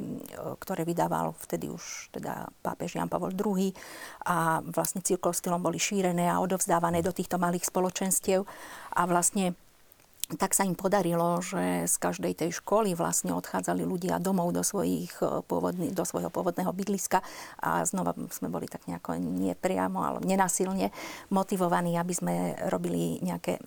[0.64, 3.70] ktoré vydával vtedy už teda pápež Jan Pavol II
[4.26, 8.44] a vlastne cirklovstylom boli šírené a odovzdávané do týchto malých spoločenstiev.
[8.94, 9.54] A vlastne
[10.24, 15.12] tak sa im podarilo, že z každej tej školy vlastne odchádzali ľudia domov do, svojich
[15.44, 17.20] pôvodný, do svojho pôvodného bydliska.
[17.60, 20.96] A znova sme boli tak nejako nepriamo, ale nenasilne
[21.28, 22.34] motivovaní, aby sme
[22.72, 23.60] robili nejaké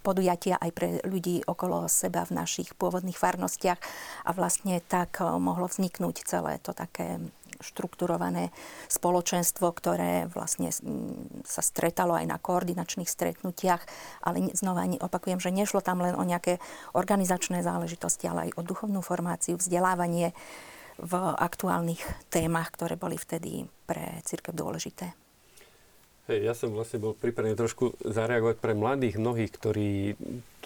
[0.00, 3.80] podujatia aj pre ľudí okolo seba v našich pôvodných farnostiach.
[4.24, 7.20] A vlastne tak mohlo vzniknúť celé to také
[7.64, 8.52] štrukturované
[8.92, 10.68] spoločenstvo, ktoré vlastne
[11.48, 13.82] sa stretalo aj na koordinačných stretnutiach,
[14.20, 16.60] ale znova opakujem, že nešlo tam len o nejaké
[16.92, 20.36] organizačné záležitosti, ale aj o duchovnú formáciu, vzdelávanie
[21.00, 25.23] v aktuálnych témach, ktoré boli vtedy pre církev dôležité.
[26.24, 30.16] Hej, ja som vlastne bol pripravený trošku zareagovať pre mladých mnohých, ktorí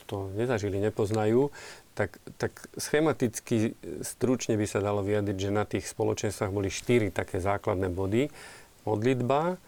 [0.07, 1.53] to nezažili, nepoznajú,
[1.99, 7.43] tak, tak schematicky stručne by sa dalo vyjadriť, že na tých spoločenstvách boli štyri také
[7.43, 8.31] základné body.
[8.87, 9.59] Modlitba,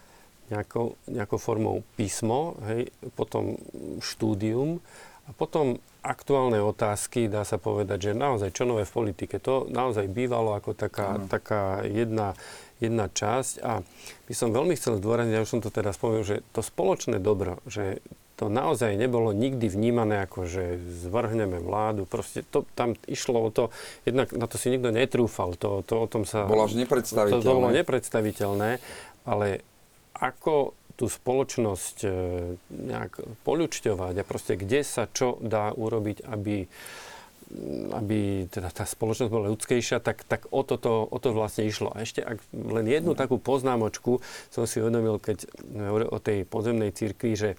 [0.48, 3.58] nejakou, nejakou formou písmo, hej, potom
[3.98, 4.78] štúdium
[5.26, 9.36] a potom aktuálne otázky, dá sa povedať, že naozaj čo nové v politike.
[9.44, 11.26] To naozaj bývalo ako taká, mm.
[11.28, 12.32] taká jedna,
[12.80, 13.84] jedna časť a
[14.26, 17.60] by som veľmi chcel zdôrazniť, ja už som to teda spomenul, že to spoločné dobro,
[17.68, 18.00] že
[18.40, 22.08] to naozaj nebolo nikdy vnímané ako, že zvrhneme vládu.
[22.08, 23.68] Proste to, tam išlo o to,
[24.08, 25.60] jednak na to si nikto netrúfal.
[25.60, 26.48] To, to o tom sa...
[26.48, 27.44] Bolo až nepredstaviteľné.
[27.44, 28.80] To, to bolo nepredstaviteľné,
[29.28, 29.60] ale
[30.16, 32.08] ako tú spoločnosť e,
[32.68, 36.64] nejak poľučťovať a proste kde sa čo dá urobiť, aby
[37.90, 41.90] aby teda tá spoločnosť bola ľudskejšia, tak, tak o, to, to, o to vlastne išlo.
[41.90, 44.22] A ešte ak len jednu takú poznámočku
[44.54, 47.50] som si uvedomil, keď hovoril o tej podzemnej cirkvi, že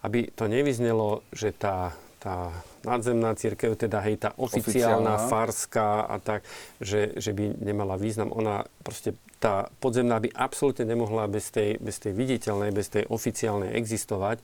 [0.00, 2.54] aby to nevyznelo, že tá, tá
[2.86, 5.30] nadzemná církev, teda hej, tá oficiálna, oficiálna.
[5.30, 6.46] farská a tak,
[6.78, 8.30] že, že by nemala význam.
[8.30, 13.74] Ona proste, tá podzemná by absolútne nemohla bez tej, bez tej viditeľnej, bez tej oficiálnej
[13.74, 14.40] existovať.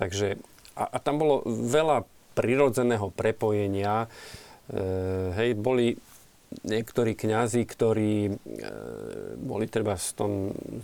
[0.00, 0.40] Takže,
[0.74, 4.08] a, a tam bolo veľa prirodzeného prepojenia.
[4.72, 4.78] E,
[5.36, 5.96] hej, boli
[6.60, 8.32] niektorí kňazi, ktorí e,
[9.40, 10.32] boli treba v tom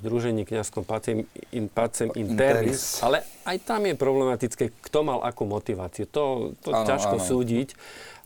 [0.01, 6.09] združení kňazskom Pacem in, Pacem Interis, ale aj tam je problematické, kto mal akú motiváciu.
[6.09, 7.27] To, to ano, ťažko ano.
[7.29, 7.69] súdiť.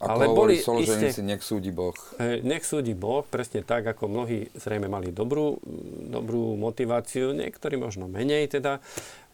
[0.02, 1.94] Ako ale boli isté, si nech súdi Boh.
[2.18, 5.62] E, nech súdi Boh, presne tak, ako mnohí zrejme mali dobrú,
[6.10, 8.82] dobrú motiváciu, niektorí možno menej teda,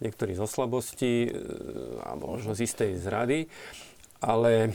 [0.01, 1.31] niektorí zo slabosti
[2.03, 3.39] a možno z istej zrady.
[4.19, 4.71] Ale e,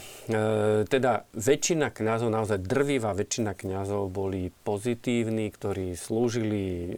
[0.88, 6.96] teda väčšina kňazov, naozaj drvivá väčšina kňazov boli pozitívni, ktorí slúžili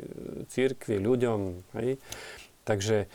[0.53, 1.39] církvi, ľuďom.
[1.73, 1.97] Hej?
[2.61, 3.07] Takže e,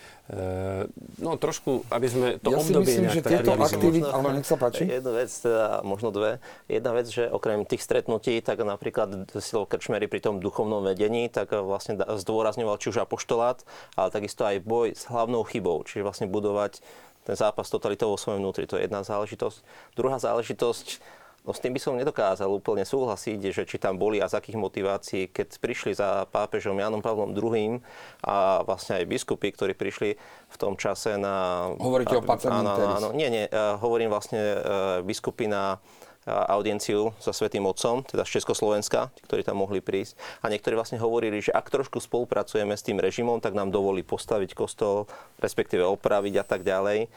[1.19, 4.55] no trošku, aby sme to ja obdobie si myslím, že tieto aktivity, ale nech sa
[4.55, 4.87] páči.
[4.87, 6.39] Jedna vec, teda, možno dve.
[6.71, 11.51] Jedna vec, že okrem tých stretnutí, tak napríklad Silo Krčmery pri tom duchovnom vedení, tak
[11.51, 13.67] vlastne zdôrazňoval či už apoštolát,
[13.99, 16.79] ale takisto aj boj s hlavnou chybou, čiže vlastne budovať
[17.27, 18.65] ten zápas totalitou vo svojom vnútri.
[18.71, 19.61] To je jedna záležitosť.
[19.99, 21.03] Druhá záležitosť,
[21.41, 24.61] No s tým by som nedokázal úplne súhlasiť, že či tam boli a z akých
[24.61, 27.81] motivácií, keď prišli za pápežom Janom Pavlom II
[28.21, 31.67] a vlastne aj biskupy, ktorí prišli v tom čase na...
[31.81, 34.61] Hovoríte o Pacem áno, áno, nie, nie, uh, hovorím vlastne uh,
[35.01, 35.81] biskupy na
[36.29, 40.21] audienciu so Svetým Otcom, teda z Československa, ktorí tam mohli prísť.
[40.45, 44.53] A niektorí vlastne hovorili, že ak trošku spolupracujeme s tým režimom, tak nám dovolí postaviť
[44.53, 45.09] kostol,
[45.41, 47.09] respektíve opraviť a tak ďalej.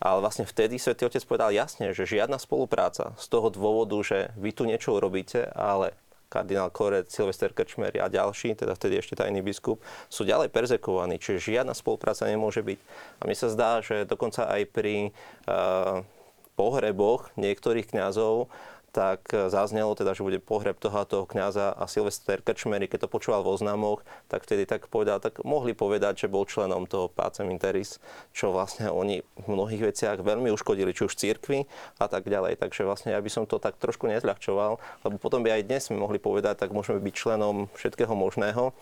[0.00, 4.50] Ale vlastne vtedy Svetý Otec povedal jasne, že žiadna spolupráca z toho dôvodu, že vy
[4.56, 5.92] tu niečo urobíte, ale
[6.30, 11.58] kardinál Korec, Silvester Krčmery a ďalší, teda vtedy ešte tajný biskup, sú ďalej perzekovaní, čiže
[11.58, 12.78] žiadna spolupráca nemôže byť.
[13.20, 15.10] A mi sa zdá, že dokonca aj pri
[15.50, 16.06] uh,
[16.54, 18.46] pohreboch niektorých kňazov
[18.90, 23.06] tak e, zaznelo teda, že bude pohreb toho a toho kňaza a Silvester Krčmery, keď
[23.06, 27.06] to počúval vo známoch, tak vtedy tak povedal, tak mohli povedať, že bol členom toho
[27.06, 28.02] Pacem Interis,
[28.34, 31.70] čo vlastne oni v mnohých veciach veľmi uškodili, či už cirkvi
[32.02, 32.58] a tak ďalej.
[32.58, 36.02] Takže vlastne ja by som to tak trošku nezľahčoval, lebo potom by aj dnes sme
[36.02, 38.74] mohli povedať, tak môžeme byť členom všetkého možného,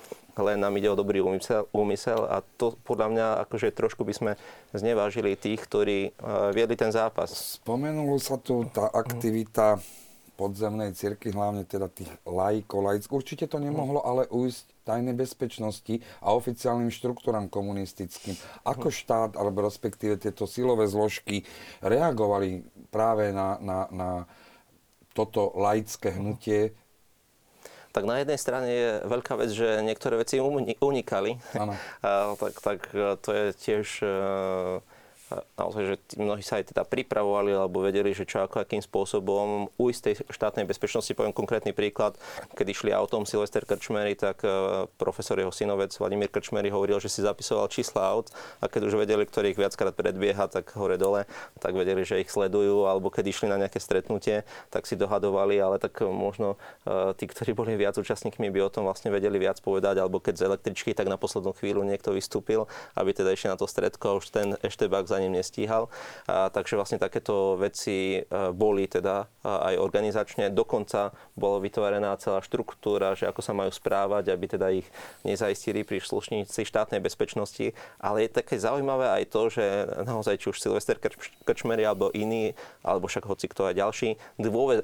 [0.43, 4.33] len nám ide o dobrý úmysel, úmysel a to podľa mňa akože trošku by sme
[4.73, 6.11] znevážili tých, ktorí e,
[6.55, 7.59] viedli ten zápas.
[7.61, 9.79] Spomenulo sa tu tá aktivita
[10.39, 13.11] podzemnej cirky, hlavne teda tých lajko, laick.
[13.11, 18.39] Určite to nemohlo ale ujsť tajnej bezpečnosti a oficiálnym štruktúram komunistickým.
[18.63, 21.43] Ako štát, alebo respektíve tieto silové zložky
[21.83, 22.63] reagovali
[22.95, 24.11] práve na, na, na
[25.11, 26.71] toto laické hnutie
[27.99, 30.39] tak na jednej strane je veľká vec, že niektoré veci
[30.79, 31.35] unikali.
[32.39, 33.87] tak, tak to je tiež
[35.61, 40.01] naozaj, že mnohí sa aj teda pripravovali alebo vedeli, že čo ako akým spôsobom ujsť
[40.01, 41.13] tej štátnej bezpečnosti.
[41.13, 42.17] Poviem konkrétny príklad,
[42.57, 44.49] keď išli autom Silvester Krčmery, tak e,
[44.97, 48.33] profesor jeho synovec Vladimír Krčmery hovoril, že si zapisoval čísla aut
[48.65, 51.29] a keď už vedeli, ktorých viackrát predbieha, tak hore dole,
[51.61, 55.77] tak vedeli, že ich sledujú, alebo keď išli na nejaké stretnutie, tak si dohadovali, ale
[55.77, 56.57] tak možno
[56.89, 60.35] e, tí, ktorí boli viac účastníkmi, by o tom vlastne vedeli viac povedať, alebo keď
[60.41, 62.65] z električky, tak na poslednú chvíľu niekto vystúpil,
[62.97, 65.91] aby teda išli na to stredko a už ten eštebák za ním nestíhal.
[66.27, 70.53] A, takže vlastne takéto veci e, boli teda aj organizačne.
[70.53, 74.87] Dokonca bola vytvorená celá štruktúra, že ako sa majú správať, aby teda ich
[75.25, 77.73] nezaistili príslušníci štátnej bezpečnosti.
[77.97, 79.65] Ale je také zaujímavé aj to, že
[80.05, 81.01] naozaj či už Silvester
[81.45, 82.53] Krčmery alebo iní,
[82.85, 84.09] alebo však hoci kto aj ďalší,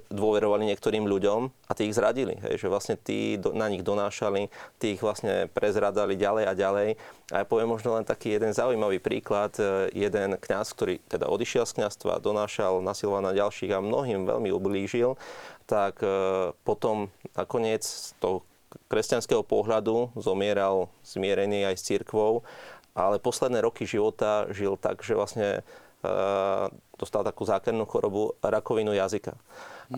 [0.08, 2.40] dôverovali niektorým ľuďom a tí ich zradili.
[2.40, 4.48] Hej, že vlastne tí na nich donášali,
[4.80, 6.88] tí ich vlastne prezradali ďalej a ďalej.
[7.32, 9.56] A ja poviem možno len taký jeden zaujímavý príklad.
[9.56, 9.88] E,
[10.24, 15.20] jeden kňaz, ktorý teda odišiel z kňazstva, donášal, nasiloval na ďalších a mnohým veľmi ublížil,
[15.68, 16.08] tak e,
[16.64, 18.40] potom nakoniec z toho
[18.88, 22.42] kresťanského pohľadu zomieral zmierený aj s církvou,
[22.94, 25.62] ale posledné roky života žil tak, že vlastne
[26.94, 29.34] dostal takú zákernú chorobu rakovinu jazyka.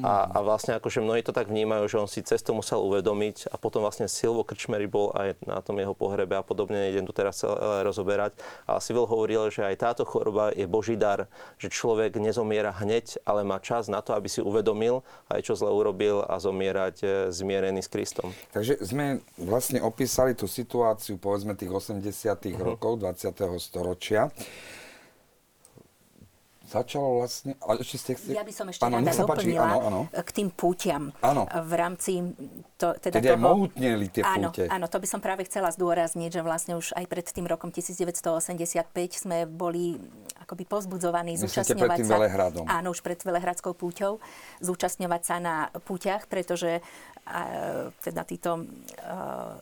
[0.03, 3.55] A, a vlastne akože mnohí to tak vnímajú, že on si cestu musel uvedomiť a
[3.55, 7.39] potom vlastne Silvo Krčmery bol aj na tom jeho pohrebe a podobne, nejdem tu teraz
[7.39, 8.35] celé rozoberať.
[8.67, 11.31] A Silvo hovoril, že aj táto choroba je Boží dar,
[11.63, 15.71] že človek nezomiera hneď, ale má čas na to, aby si uvedomil aj čo zle
[15.71, 18.35] urobil a zomierať e, zmierený s Kristom.
[18.51, 22.59] Takže sme vlastne opísali tú situáciu povedzme tých 80 uh-huh.
[22.59, 22.63] Mhm.
[22.75, 23.63] rokov 20.
[23.63, 24.35] storočia
[26.67, 27.55] začalo vlastne...
[27.63, 28.35] Ale ešte ste chceli...
[28.35, 30.01] Ja by som ešte ano, rada doplnila áno, áno.
[30.11, 31.15] k tým púťam.
[31.23, 31.47] Áno.
[31.47, 32.13] V rámci
[32.77, 33.41] to, teda Tedy toho...
[33.41, 34.67] mohutneli tie áno, púte.
[34.67, 38.91] Áno, to by som práve chcela zdôrazniť, že vlastne už aj pred tým rokom 1985
[39.15, 39.97] sme boli
[40.43, 42.15] akoby pozbudzovaní Myslíte zúčastňovať pred tým sa...
[42.19, 42.65] Velehradom.
[42.69, 44.19] Áno, už pred Velehradskou púťou.
[44.61, 46.83] Zúčastňovať sa na púťach, pretože
[47.27, 48.67] a, teda títo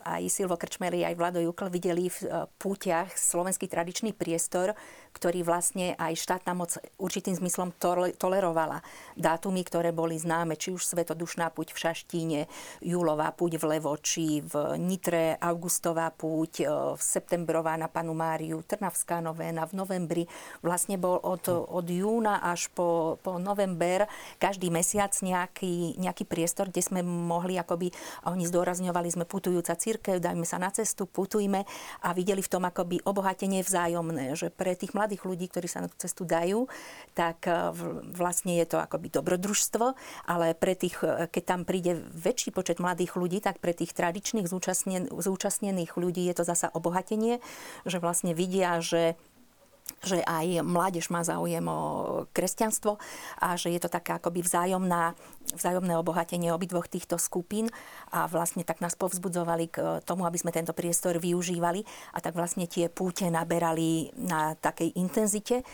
[0.05, 4.77] aj Silvo Krčmery, aj Vlado Jukl videli v púťach slovenský tradičný priestor,
[5.15, 7.71] ktorý vlastne aj štátna moc určitým zmyslom
[8.19, 8.83] tolerovala.
[9.15, 12.41] Dátumy, ktoré boli známe, či už Svetodušná púť v Šaštíne,
[12.83, 19.23] Júlová púť v Levoči, v Nitre, Augustová púť, e, v septembrová na Panu Máriu, Trnavská
[19.23, 20.25] novéna v novembri.
[20.61, 24.11] Vlastne bol od, od júna až po, po november
[24.43, 27.95] každý mesiac nejaký, nejaký priestor, kde sme mohli akoby,
[28.27, 31.63] a oni zdôrazňovali, sme putujúca církev, dajme sa na cestu, putujme
[32.03, 35.93] a videli v tom akoby obohatenie vzájomné, že pre tých mladých ľudí, ktorí sa na
[35.93, 36.65] tú cestu dajú,
[37.13, 37.77] tak e,
[38.17, 39.93] vlastne je to akoby dobrodružstvo,
[40.25, 44.49] ale pre tých, e, keď tam príde väčší počet mladých ľudí, tak pre tých tradičných
[45.21, 47.45] zúčastnených ľudí je to zasa obohatenie,
[47.85, 49.21] že vlastne vidia, že
[50.05, 51.81] že aj mládež má záujem o
[52.31, 53.01] kresťanstvo
[53.41, 55.17] a že je to také akoby vzájomná,
[55.57, 57.73] vzájomné obohatenie obidvoch týchto skupín
[58.13, 62.69] a vlastne tak nás povzbudzovali k tomu, aby sme tento priestor využívali a tak vlastne
[62.69, 65.65] tie púte naberali na takej intenzite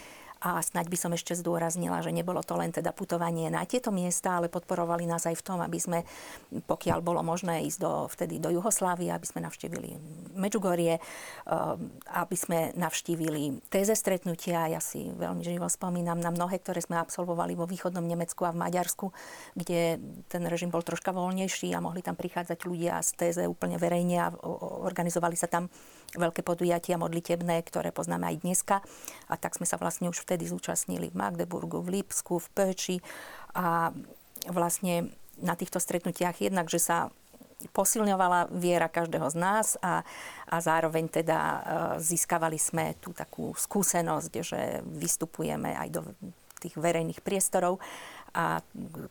[0.40, 4.40] a snaď by som ešte zdôraznila, že nebolo to len teda putovanie na tieto miesta,
[4.40, 5.98] ale podporovali nás aj v tom, aby sme,
[6.64, 10.00] pokiaľ bolo možné ísť do, vtedy do Juhoslávie, aby sme navštívili
[10.40, 11.74] Medžugorie, eh,
[12.16, 14.72] aby sme navštívili téze stretnutia.
[14.72, 18.64] Ja si veľmi živo spomínam na mnohé, ktoré sme absolvovali vo východnom Nemecku a v
[18.64, 19.12] Maďarsku,
[19.52, 20.00] kde
[20.32, 24.32] ten režim bol troška voľnejší a mohli tam prichádzať ľudia z téze úplne verejne a
[24.88, 25.68] organizovali sa tam
[26.16, 28.76] veľké podujatia modlitebné, ktoré poznáme aj dneska.
[29.30, 32.96] A tak sme sa vlastne už vtedy zúčastnili v Magdeburgu, v Lipsku, v Péči
[33.58, 33.90] a
[34.46, 35.10] vlastne
[35.42, 37.10] na týchto stretnutiach jednak, že sa
[37.74, 40.00] posilňovala viera každého z nás a,
[40.48, 41.58] a zároveň teda e,
[42.00, 46.00] získavali sme tú takú skúsenosť, že vystupujeme aj do
[46.60, 47.80] tých verejných priestorov
[48.30, 48.62] a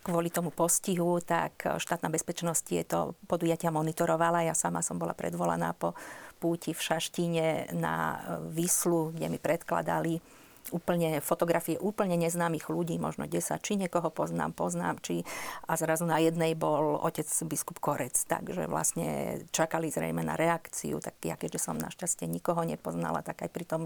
[0.02, 4.48] kvôli tomu postihu, tak štátna bezpečnosť tieto podujatia monitorovala.
[4.48, 5.92] Ja sama som bola predvolaná po
[6.40, 10.24] púti v Šaštíne na Vyslu, kde mi predkladali
[10.70, 15.26] úplne fotografie úplne neznámych ľudí, možno 10, či niekoho poznám, poznám, či
[15.66, 21.18] a zrazu na jednej bol otec biskup Korec, takže vlastne čakali zrejme na reakciu, tak
[21.26, 23.82] ja keďže som našťastie nikoho nepoznala, tak aj pri, tom,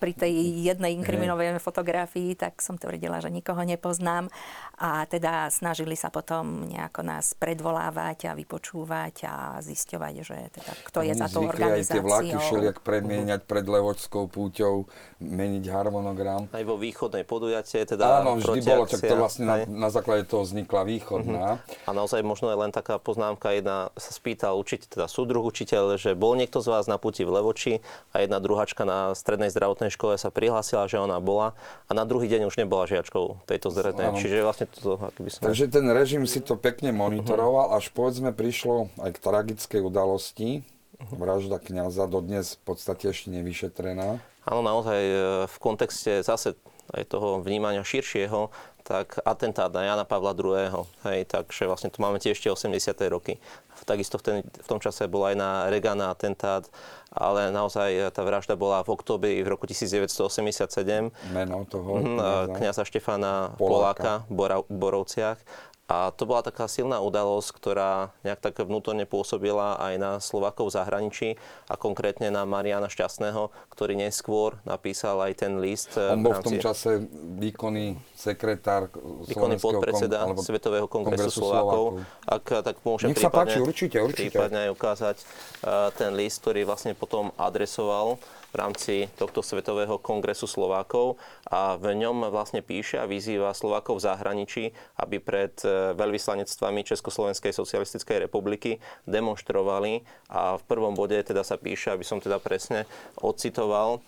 [0.00, 0.32] pri tej
[0.64, 4.32] jednej inkriminovej fotografii, tak som tvrdila, že nikoho nepoznám.
[4.76, 10.98] A teda snažili sa potom nejako nás predvolávať a vypočúvať a zisťovať, že teda, kto
[11.04, 11.80] je za tou organizáciou.
[11.80, 14.88] aj tie vlaky všelijak premieňať pred Levočskou púťou,
[15.20, 15.64] meniť
[15.96, 16.52] harmonogram.
[16.52, 20.44] Aj vo východnej podujatie, teda Áno, vždy bolo, čak to vlastne na, na základe toho
[20.44, 21.58] vznikla východná.
[21.58, 21.88] Uh-huh.
[21.88, 26.12] A naozaj možno je len taká poznámka, jedna sa spýtal učiteľ, teda súdruh učiteľ, že
[26.12, 27.80] bol niekto z vás na puti v Levoči
[28.12, 31.56] a jedna druhačka na strednej zdravotnej škole sa prihlásila, že ona bola
[31.88, 34.20] a na druhý deň už nebola žiačkou tejto zdravotnej.
[34.20, 35.42] Čiže vlastne to, by sme...
[35.48, 37.78] Takže ten režim si to pekne monitoroval, uh-huh.
[37.80, 40.66] až povedzme prišlo aj k tragickej udalosti,
[41.12, 44.20] vražda kniaza dodnes v podstate ešte nevyšetrená.
[44.46, 45.16] Áno, naozaj e,
[45.50, 46.54] v kontexte zase
[46.94, 48.48] aj toho vnímania širšieho,
[48.86, 50.86] tak atentát na Jana Pavla II.
[51.10, 52.70] Hej, takže vlastne tu máme tiež tie 80.
[53.10, 53.42] roky.
[53.82, 56.62] Takisto v, ten, v tom čase bol aj na Regana atentát,
[57.10, 61.10] ale naozaj tá vražda bola v oktobri v roku 1987.
[61.34, 65.38] Meno toho kniaza, kniaza Štefana Poláka, Poláka v Borovciach.
[65.86, 70.76] A to bola taká silná udalosť, ktorá nejak tak vnútorne pôsobila aj na Slovakov v
[70.82, 71.28] zahraničí
[71.70, 75.94] a konkrétne na Mariana Šťastného, ktorý neskôr napísal aj ten list.
[75.94, 77.06] Eh, On bol v, v tom čase
[77.38, 78.90] výkonný sekretár
[79.30, 81.84] výkonný podpredseda kon, Svetového kongresu, kongresu Slovákov.
[82.26, 84.34] Ak tak môžem Nech sa prípadne, páči, určite, určite.
[84.34, 88.18] prípadne aj ukázať uh, ten list, ktorý vlastne potom adresoval
[88.50, 91.18] v rámci tohto Svetového kongresu Slovákov
[91.50, 94.64] a v ňom vlastne píše a vyzýva Slovákov v zahraničí,
[95.02, 100.06] aby pred e, veľvyslanectvami Československej socialistickej republiky demonstrovali.
[100.30, 103.98] A v prvom bode teda sa píše, aby som teda presne ocitoval,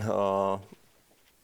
[0.00, 0.56] uh,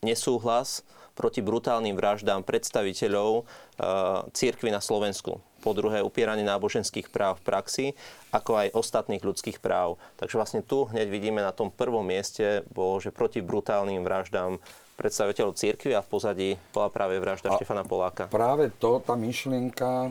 [0.01, 0.87] nesúhlas
[1.19, 7.87] proti brutálnym vraždám predstaviteľov uh, církvy na Slovensku po druhé upieranie náboženských práv v praxi,
[8.31, 9.99] ako aj ostatných ľudských práv.
[10.17, 14.63] Takže vlastne tu hneď vidíme na tom prvom mieste, bolo, že proti brutálnym vraždám
[14.99, 18.27] predstaviteľov církvy a v pozadí bola práve vražda a Štefana Poláka.
[18.27, 20.11] Práve to, tá myšlienka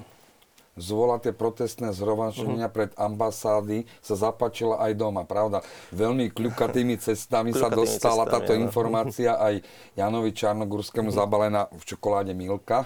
[0.78, 2.78] zvolať tie protestné zhromaždenia uh-huh.
[2.78, 5.66] pred ambasády sa zapáčila aj doma, pravda?
[5.90, 8.62] Veľmi kľukatými cestami sa dostala cestami, táto áno.
[8.64, 9.66] informácia aj
[9.98, 12.86] Janovi Čarnogurskému zabalená v čokoláde Milka.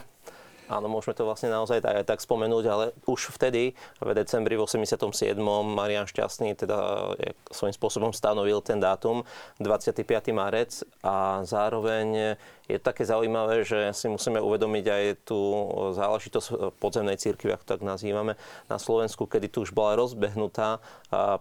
[0.71, 5.35] Áno, môžeme to vlastne naozaj tak, tak spomenúť, ale už vtedy, v decembri v 87.
[5.67, 7.11] Marian Šťastný teda
[7.51, 9.27] svojím spôsobom stanovil ten dátum
[9.59, 10.07] 25.
[10.31, 12.39] marec a zároveň
[12.71, 15.39] je také zaujímavé, že si musíme uvedomiť aj tú
[15.91, 18.39] záležitosť podzemnej církvy, ako tak nazývame,
[18.71, 20.79] na Slovensku, kedy tu už bola rozbehnutá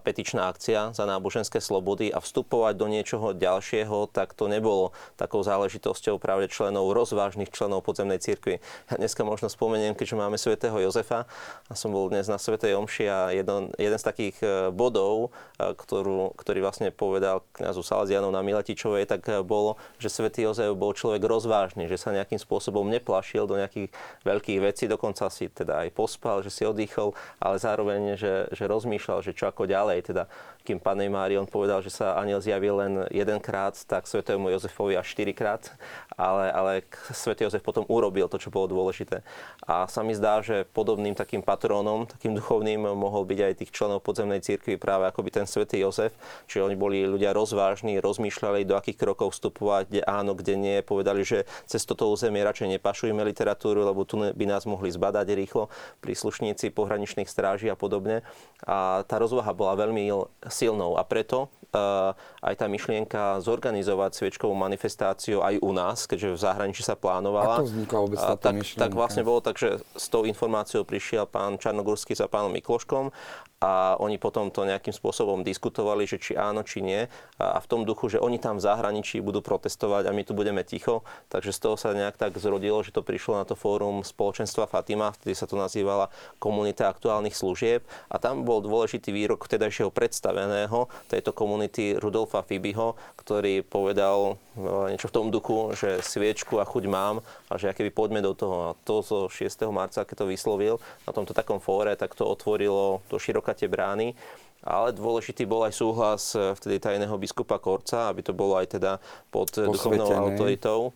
[0.03, 6.19] petičná akcia za náboženské slobody a vstupovať do niečoho ďalšieho, tak to nebolo takou záležitosťou
[6.19, 8.59] práve členov, rozvážnych členov podzemnej církvy.
[8.91, 11.29] Dneska hľadiska možno spomeniem, keďže máme svätého Jozefa
[11.69, 15.29] a som bol dnes na svätej Omši a jeden, jeden z takých e, bodov,
[15.61, 20.73] e, ktorú, ktorý vlastne povedal kňazu Salzianov na Miletičovej, tak e, bolo, že svätý Jozef
[20.73, 23.93] bol človek rozvážny, že sa nejakým spôsobom neplašil do nejakých
[24.25, 29.21] veľkých vecí, dokonca si teda aj pospal, že si oddychol, ale zároveň, že, že rozmýšľal,
[29.21, 29.97] že čo ako ďalej.
[30.05, 30.23] Teda
[30.61, 35.09] kým Pane Mári on povedal, že sa aniel zjavil len jedenkrát, tak svetému Jozefovi až
[35.09, 35.73] štyrikrát,
[36.13, 36.71] ale, ale
[37.11, 39.25] svätý Jozef potom urobil to, čo bolo dôležité.
[39.65, 44.05] A sa mi zdá, že podobným takým patrónom, takým duchovným mohol byť aj tých členov
[44.05, 46.13] podzemnej cirkvi práve ako by ten svätý Jozef,
[46.45, 51.25] čiže oni boli ľudia rozvážni, rozmýšľali, do akých krokov vstupovať, kde áno, kde nie, povedali,
[51.25, 55.73] že cez toto územie radšej nepašujeme literatúru, lebo tu by nás mohli zbadať rýchlo
[56.05, 58.21] príslušníci pohraničných stráží a podobne.
[58.67, 60.13] A tá rozvaha bola veľmi
[60.51, 60.97] silnou.
[60.97, 66.99] A preto aj tá myšlienka zorganizovať sviečkovú manifestáciu aj u nás, keďže v zahraničí sa
[66.99, 67.63] plánovala.
[67.63, 68.81] Ako vznikla vôbec táto tak, myšlienka?
[68.83, 73.15] tak vlastne bolo tak, že s tou informáciou prišiel pán Čarnogórsky za pánom Mikloškom
[73.61, 77.05] a oni potom to nejakým spôsobom diskutovali, že či áno, či nie.
[77.37, 80.65] A v tom duchu, že oni tam v zahraničí budú protestovať a my tu budeme
[80.65, 81.05] ticho.
[81.29, 85.13] Takže z toho sa nejak tak zrodilo, že to prišlo na to fórum spoločenstva Fatima,
[85.13, 86.09] vtedy sa to nazývala
[86.41, 87.85] komunita aktuálnych služieb.
[88.09, 91.60] A tam bol dôležitý výrok vtedajšieho predstaveného tejto komunity
[91.99, 97.19] Rudolfa Fibiho, ktorý povedal e, niečo v tom duchu, že sviečku a chuť mám
[97.51, 98.71] a že aké by poďme do toho.
[98.71, 99.67] A to zo 6.
[99.69, 104.15] marca, keď to vyslovil na tomto takom fóre, tak to otvorilo do široká tie brány.
[104.61, 109.01] Ale dôležitý bol aj súhlas eh, vtedy tajného biskupa Korca, aby to bolo aj teda
[109.33, 110.93] pod duchovnou autoritou.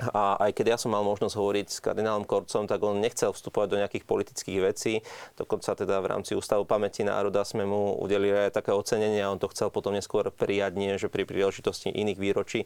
[0.00, 3.68] A aj keď ja som mal možnosť hovoriť s kardinálom Korcom, tak on nechcel vstupovať
[3.68, 5.04] do nejakých politických vecí.
[5.36, 9.36] Dokonca teda v rámci Ústavu pamäti národa sme mu udelili aj také ocenenie a on
[9.36, 12.64] to chcel potom neskôr prijať, nie že pri príležitosti iných výročí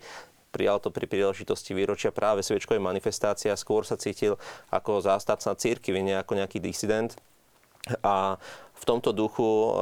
[0.54, 4.38] prijal to pri príležitosti výročia práve sviečkovej manifestácie a skôr sa cítil
[4.70, 7.18] ako zástupca církvy, nie ako nejaký disident.
[8.06, 8.38] A
[8.84, 9.72] v tomto duchu eh,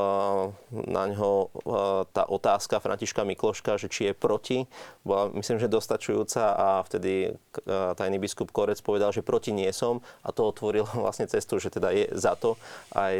[0.86, 4.70] na ňo eh, tá otázka Františka Mikloška, že či je proti,
[5.03, 9.98] bola myslím, že dostačujúca a vtedy eh, tajný biskup Korec povedal, že proti nie som
[10.22, 12.55] a to otvorilo vlastne cestu, že teda je za to
[12.94, 13.14] aj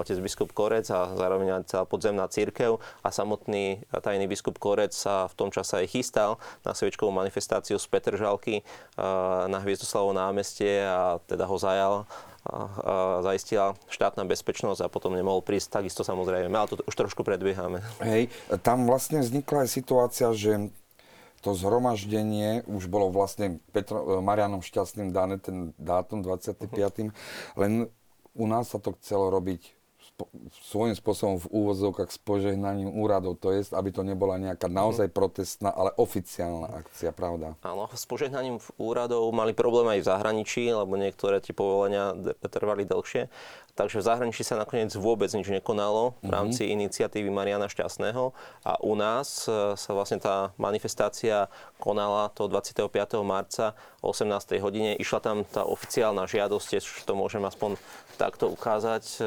[0.00, 5.28] otec biskup Korec a zároveň aj celá podzemná církev a samotný tajný biskup Korec sa
[5.28, 8.62] v tom čase aj chystal na sviečkovú manifestáciu z Petržalky
[9.50, 12.06] na Hviezdoslavovo námestie a teda ho zajal
[13.20, 16.52] zaistila štátna bezpečnosť a potom nemohol prísť, takisto samozrejme.
[16.52, 17.84] Ale to už trošku predbiehame.
[18.00, 18.32] Hej,
[18.64, 20.72] tam vlastne vznikla aj situácia, že
[21.40, 26.68] to zhromaždenie už bolo vlastne Petro, Marianom Šťastným dané ten dátum 25.
[26.68, 27.08] Uh-huh.
[27.56, 27.88] Len
[28.36, 29.79] u nás sa to chcelo robiť
[30.64, 33.38] svojím spôsobom v úvodzovkách s požehnaním úradov.
[33.44, 34.76] To je, aby to nebola nejaká mhm.
[34.76, 37.56] naozaj protestná, ale oficiálna akcia, pravda?
[37.64, 42.12] Áno, s požehnaním úradov mali problém aj v zahraničí, lebo niektoré tie povolenia
[42.50, 43.32] trvali dlhšie.
[43.80, 46.32] Takže v zahraničí sa nakoniec vôbec nič nekonalo v mhm.
[46.34, 46.76] rámci mm-hmm.
[46.76, 48.36] iniciatívy Mariana Šťastného.
[48.66, 51.48] A u nás e, sa vlastne tá manifestácia
[51.80, 52.90] konala to 25.
[53.24, 53.72] marca
[54.04, 54.60] o 18.
[54.60, 54.92] hodine.
[55.00, 57.80] Išla tam tá oficiálna žiadosť, to môžem aspoň
[58.20, 59.20] takto ukázať e,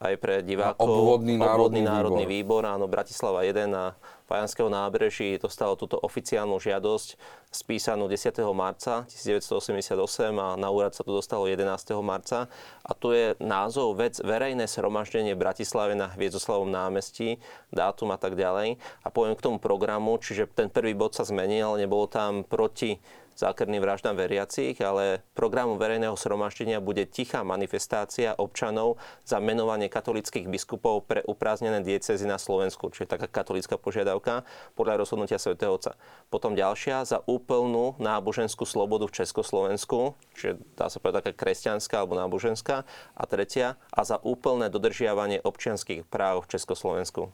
[0.00, 0.88] aj pre divákov.
[0.88, 2.62] Obvodný národný, obvodný národný výbor.
[2.64, 2.72] výbor.
[2.78, 3.92] Áno, Bratislava 1 na
[4.32, 7.20] Pajanského nábreží dostalo túto oficiálnu žiadosť
[7.52, 8.40] spísanú 10.
[8.56, 9.92] marca 1988
[10.40, 11.68] a na úrad sa to dostalo 11.
[12.00, 12.48] marca.
[12.80, 18.32] A tu je názov vec verejné sromaždenie v Bratislave na Hviezdoslavom námestí, dátum a tak
[18.32, 18.80] ďalej.
[19.04, 23.04] A poviem k tomu programu, čiže ten prvý bod sa zmenil, nebolo tam proti
[23.36, 31.08] zákerným vraždám veriacich, ale programom verejného sromaždenia bude tichá manifestácia občanov za menovanie katolických biskupov
[31.08, 34.44] pre uprázdnené diecezy na Slovensku, čiže taká katolická požiadavka
[34.76, 35.96] podľa rozhodnutia svätého Otca.
[36.28, 42.18] Potom ďalšia za úplnú náboženskú slobodu v Československu, čiže dá sa povedať taká kresťanská alebo
[42.18, 42.84] náboženská.
[43.16, 47.32] A tretia a za úplné dodržiavanie občianských práv v Československu.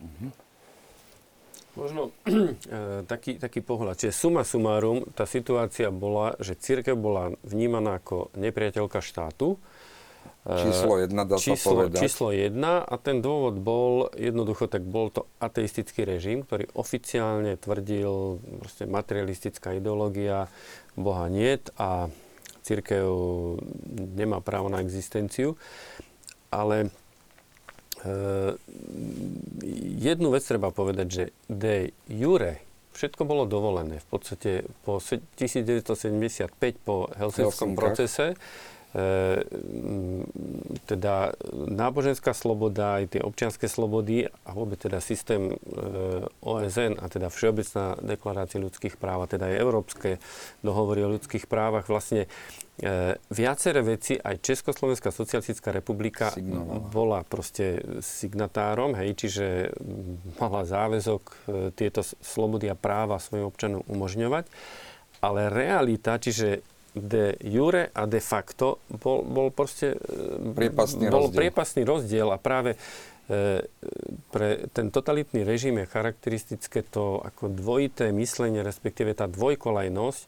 [0.00, 0.49] Mm-hmm.
[1.80, 3.96] Možno e, taký, taký pohľad.
[3.96, 9.56] Čiže suma sumárum, tá situácia bola, že církev bola vnímaná ako nepriateľka štátu.
[10.44, 12.00] E, číslo jedna, dá číslo, povedať.
[12.04, 18.36] Číslo jedna a ten dôvod bol, jednoducho, tak bol to ateistický režim, ktorý oficiálne tvrdil,
[18.60, 20.52] proste materialistická ideológia,
[21.00, 22.12] Boha niet a
[22.60, 23.08] církev
[24.20, 25.56] nemá právo na existenciu.
[26.50, 26.90] Ale
[30.00, 32.64] jednu vec treba povedať, že de jure
[32.96, 34.02] všetko bolo dovolené.
[34.02, 34.50] V podstate
[34.84, 36.52] po 1975
[36.84, 38.36] po helselskom procese
[40.90, 41.14] teda
[41.54, 45.56] náboženská sloboda, aj tie občianské slobody a vôbec teda systém e,
[46.42, 50.10] OSN a teda Všeobecná deklarácia ľudských práv a teda aj Európske
[50.66, 52.26] dohovory o ľudských právach vlastne
[52.82, 56.82] e, viaceré veci aj Československá socialistická republika Signovala.
[56.90, 59.70] bola proste signatárom, hej, čiže
[60.42, 61.34] mala záväzok e,
[61.78, 64.50] tieto slobody a práva svojim občanom umožňovať.
[65.20, 66.64] Ale realita, čiže
[66.94, 71.38] de jure a de facto bol, bol proste e, priepasný bol rozdiel.
[71.38, 72.78] priepasný rozdiel a práve e,
[74.34, 80.22] pre ten totalitný režim je charakteristické to ako dvojité myslenie, respektíve tá dvojkolajnosť,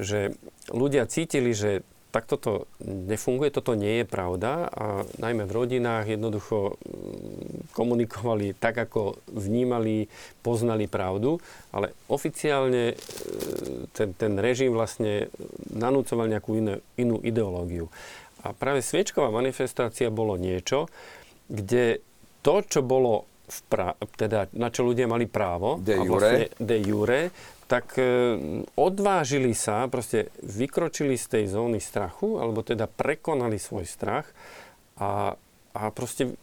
[0.00, 0.36] že
[0.72, 1.84] ľudia cítili, že
[2.16, 8.88] takto to nefunguje, toto nie je pravda a najmä v rodinách jednoducho mm, komunikovali tak,
[8.88, 10.08] ako vnímali,
[10.40, 11.36] poznali pravdu,
[11.76, 12.94] ale oficiálne e,
[13.92, 15.28] ten, ten režim vlastne
[15.68, 17.92] nanúcoval nejakú inú, inú ideológiu.
[18.40, 20.88] A práve sviečková manifestácia bolo niečo,
[21.52, 22.00] kde
[22.40, 26.76] to, čo bolo v pra- teda na čo ľudia mali právo, de jure, vlastne de
[26.82, 27.20] jure
[27.66, 28.06] tak e,
[28.78, 34.30] odvážili sa, proste vykročili z tej zóny strachu, alebo teda prekonali svoj strach
[35.02, 35.34] a,
[35.74, 36.38] a proste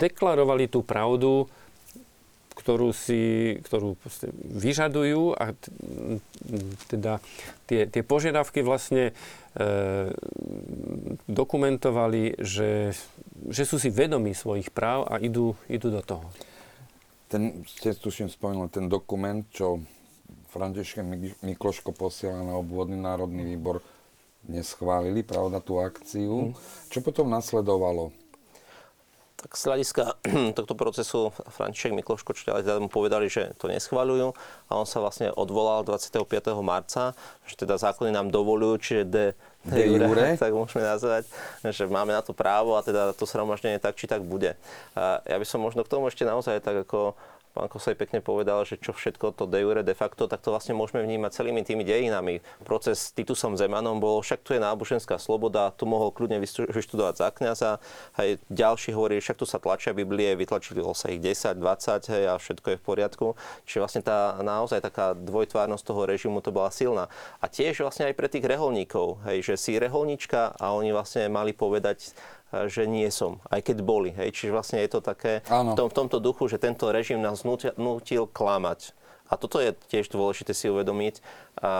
[0.00, 1.52] deklarovali tú pravdu,
[2.52, 3.96] ktorú si, ktorú
[4.56, 5.56] vyžadujú a
[6.88, 7.20] teda
[7.64, 9.12] tie, tie požiadavky vlastne e,
[11.28, 12.92] dokumentovali, že,
[13.48, 16.28] že sú si vedomí svojich práv a idú, idú do toho.
[17.32, 19.80] Ten, ste tuším spomenul ten dokument, čo
[20.52, 21.00] František
[21.40, 23.80] Mikloško posiela na obvodný národný výbor,
[24.44, 26.52] neschválili, pravda, tú akciu.
[26.52, 26.54] Mm.
[26.92, 28.12] Čo potom nasledovalo?
[29.42, 30.02] Tak z hľadiska
[30.58, 34.36] tohto procesu František Mikloško, čo teda mu povedali, že to neschváľujú
[34.68, 36.22] a on sa vlastne odvolal 25.
[36.62, 37.16] marca,
[37.48, 39.26] že teda zákony nám dovolujú, čiže de,
[39.66, 41.26] de jure, tak môžeme nazvať,
[41.64, 44.54] že máme na to právo a teda to sromaždenie tak či tak bude.
[44.94, 47.18] A ja by som možno k tomu ešte naozaj tak ako
[47.52, 50.72] pán Kosej pekne povedal, že čo všetko to de jure de facto, tak to vlastne
[50.72, 52.40] môžeme vnímať celými tými dejinami.
[52.64, 57.28] Proces s Titusom Zemanom bol, však tu je náboženská sloboda, tu mohol kľudne vyštudovať za
[57.30, 57.70] kniaza.
[58.16, 62.34] Hej, ďalší hovorí, však tu sa tlačia Biblie, vytlačili sa ich 10, 20 hej, a
[62.40, 63.26] všetko je v poriadku.
[63.68, 67.12] Čiže vlastne tá naozaj taká dvojtvárnosť toho režimu to bola silná.
[67.40, 71.52] A tiež vlastne aj pre tých reholníkov, hej, že si reholníčka a oni vlastne mali
[71.52, 72.16] povedať
[72.68, 74.10] že nie som, aj keď boli.
[74.12, 74.36] Hej.
[74.36, 77.72] Čiže vlastne je to také v, tom, v tomto duchu, že tento režim nás nutil,
[77.80, 78.92] nutil klamať.
[79.32, 81.24] A toto je tiež dôležité si uvedomiť.
[81.64, 81.72] A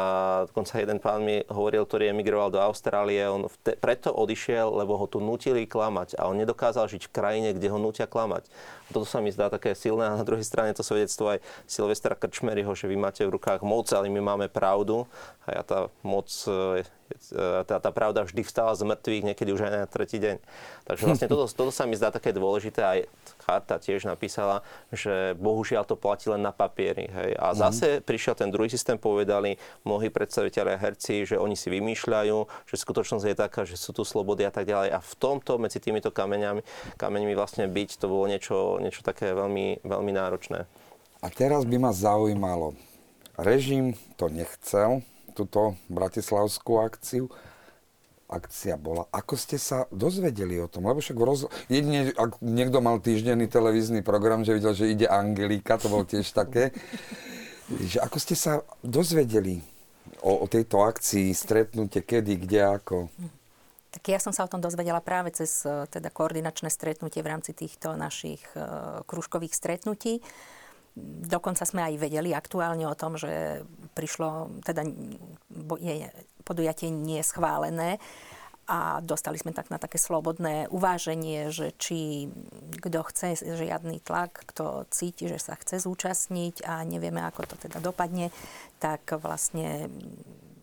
[0.48, 5.04] dokonca jeden pán mi hovoril, ktorý emigroval do Austrálie, on te, preto odišiel, lebo ho
[5.04, 6.16] tu nutili klamať.
[6.16, 8.48] A on nedokázal žiť v krajine, kde ho nutia klamať.
[8.88, 10.08] A toto sa mi zdá také silné.
[10.08, 13.84] A na druhej strane to svedectvo aj Silvestra Krčmeryho, že vy máte v rukách moc,
[13.92, 15.04] ale my máme pravdu.
[15.44, 16.80] A ja tá moc e,
[17.68, 20.36] tá, tá pravda vždy vstala z mŕtvych, niekedy už aj na tretí deň.
[20.88, 22.80] Takže vlastne toto, toto sa mi zdá také dôležité.
[22.80, 22.98] Aj
[23.52, 27.12] Charta tiež napísala, že bohužiaľ to platí len na papieri.
[27.12, 27.36] Hej.
[27.36, 27.56] A mm.
[27.60, 33.24] zase prišiel ten druhý systém, povedali mnohí predstaviteľe herci, že oni si vymýšľajú, že skutočnosť
[33.28, 34.96] je taká, že sú tu slobody a tak ďalej.
[34.96, 36.64] A v tomto, medzi týmito kameňami,
[36.96, 40.64] kameňmi vlastne byť, to bolo niečo, niečo také veľmi, veľmi náročné.
[41.22, 42.74] A teraz by ma zaujímalo,
[43.36, 45.04] režim to nechcel,
[45.36, 47.28] túto bratislavskú akciu.
[48.32, 49.04] Akcia bola.
[49.12, 50.88] Ako ste sa dozvedeli o tom?
[50.88, 51.52] Lebo však roz...
[51.68, 56.32] jedine, ak niekto mal týždenný televízny program, že videl, že ide Angelika, to bolo tiež
[56.32, 56.72] také.
[57.68, 59.60] že ako ste sa dozvedeli
[60.24, 63.12] o, o tejto akcii, stretnutie, kedy, kde, ako?
[63.92, 67.52] Tak ja som sa o tom dozvedela práve cez e, teda koordinačné stretnutie v rámci
[67.52, 70.24] týchto našich uh, kružkových stretnutí.
[71.28, 73.64] Dokonca sme aj vedeli aktuálne o tom, že
[73.96, 74.84] prišlo, teda
[75.80, 76.08] je
[76.42, 78.02] podujatie nie schválené
[78.70, 82.30] a dostali sme tak na také slobodné uváženie, že či
[82.78, 87.82] kto chce žiadny tlak, kto cíti, že sa chce zúčastniť a nevieme, ako to teda
[87.82, 88.30] dopadne,
[88.78, 89.90] tak vlastne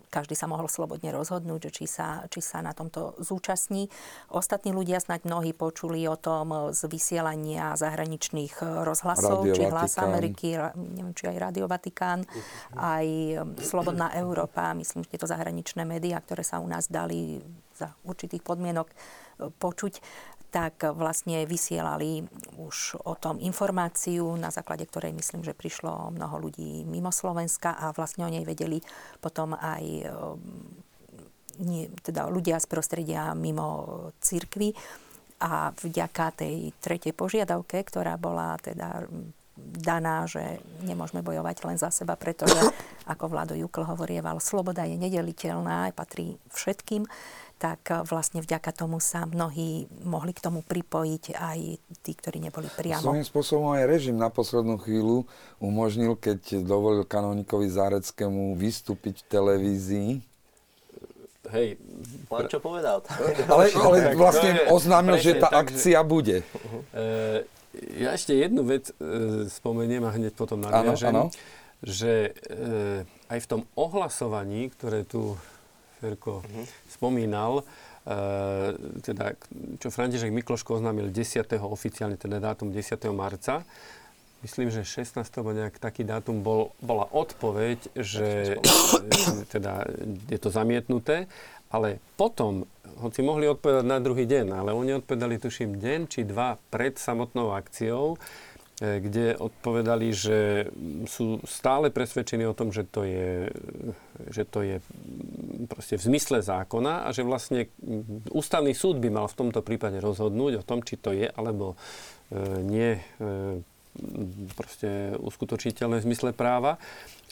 [0.09, 3.87] každý sa mohol slobodne rozhodnúť, že či sa, či sa na tomto zúčastní.
[4.33, 10.57] Ostatní ľudia snáď mnohí počuli o tom z vysielania zahraničných rozhlasov, Radio či Hlas Ameriky,
[10.75, 12.25] neviem, či aj Radio Vatikán,
[12.75, 13.07] aj
[13.37, 17.39] um, Slobodná Európa, myslím, že tieto zahraničné médiá, ktoré sa u nás dali
[17.77, 20.01] za určitých podmienok uh, počuť
[20.49, 22.25] tak vlastne vysielali
[22.57, 27.93] už o tom informáciu, na základe ktorej myslím, že prišlo mnoho ľudí mimo Slovenska a
[27.93, 28.81] vlastne o nej vedeli
[29.21, 30.89] potom aj ehm,
[31.59, 34.73] nie, teda ľudia z prostredia mimo cirkvy.
[35.39, 39.07] A vďaka tej tretej požiadavke, ktorá bola teda
[39.59, 42.59] daná, že nemôžeme bojovať len za seba, pretože,
[43.07, 47.07] ako Vlado Jukl hovorieval, sloboda je nedeliteľná, patrí všetkým
[47.59, 51.59] tak e, vlastne vďaka tomu sa mnohí mohli k tomu pripojiť aj
[51.99, 53.03] tí, ktorí neboli priamo.
[53.03, 55.27] Svojím spôsobom aj režim na poslednú chvíľu
[55.59, 60.09] umožnil, keď dovolil kanonikovi Záreckému vystúpiť v televízii.
[61.49, 61.81] Hej,
[62.31, 63.03] len čo povedal.
[63.51, 66.45] ale, ale vlastne oznámil, že tá akcia bude.
[66.95, 67.41] Uh,
[67.99, 71.35] ja ešte jednu vec e, spomeniem a hneď potom nadviažem, ano, ano.
[71.85, 72.33] že
[73.29, 75.37] aj v tom ohlasovaní, ktoré tu
[75.99, 76.65] Ferko uh-huh.
[76.87, 77.61] spomínal,
[78.07, 78.15] e,
[79.03, 79.35] teda,
[79.83, 81.45] čo František Mikloško oznámil 10.
[81.59, 82.95] oficiálne, teda dátum 10.
[83.11, 83.67] marca,
[84.41, 85.19] myslím, že 16.
[85.19, 88.57] alebo nejak taký dátum bol, bola odpoveď, že
[89.53, 89.83] teda
[90.31, 91.27] je to zamietnuté,
[91.69, 92.65] ale potom
[92.99, 97.53] hoci mohli odpovedať na druhý deň, ale oni odpovedali, tuším, deň či dva pred samotnou
[97.55, 98.19] akciou,
[98.79, 100.71] kde odpovedali, že
[101.03, 103.51] sú stále presvedčení o tom, že to je,
[104.31, 104.79] že to je
[105.67, 107.67] proste v zmysle zákona a že vlastne
[108.31, 112.35] ústavný súd by mal v tomto prípade rozhodnúť o tom, či to je alebo e,
[112.63, 113.01] nie e,
[114.55, 116.79] proste uskutočiteľné v zmysle práva.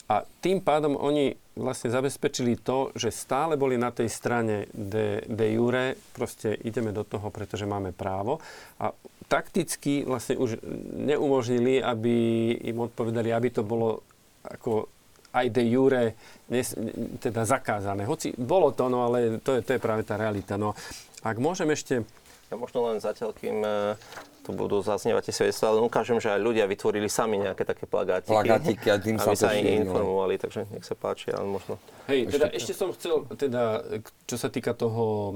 [0.08, 5.48] A tým pádom oni vlastne zabezpečili to, že stále boli na tej strane de, de
[5.52, 8.40] jure, proste ideme do toho, pretože máme právo.
[8.80, 8.92] A
[9.28, 10.60] takticky vlastne už
[11.08, 12.16] neumožnili, aby
[12.64, 14.04] im odpovedali, aby to bolo
[14.48, 14.88] ako
[15.36, 16.16] aj de jure
[16.48, 16.72] nes,
[17.20, 18.08] teda zakázané.
[18.08, 20.56] Hoci bolo to, no ale to je, to je práve tá realita.
[20.56, 20.74] No,
[21.22, 22.08] ak môžem ešte
[22.48, 24.00] ja možno len zatiaľ, kým e,
[24.48, 28.32] tu budú zaznievať tie svedectvá, ale ukážem, že aj ľudia vytvorili sami nejaké také plagátiky.
[28.32, 31.76] Plagátiky a tým sa sa informovali, takže nech sa páči, ale možno...
[32.08, 33.84] Hej, teda ešte som chcel, teda,
[34.24, 35.36] čo sa týka toho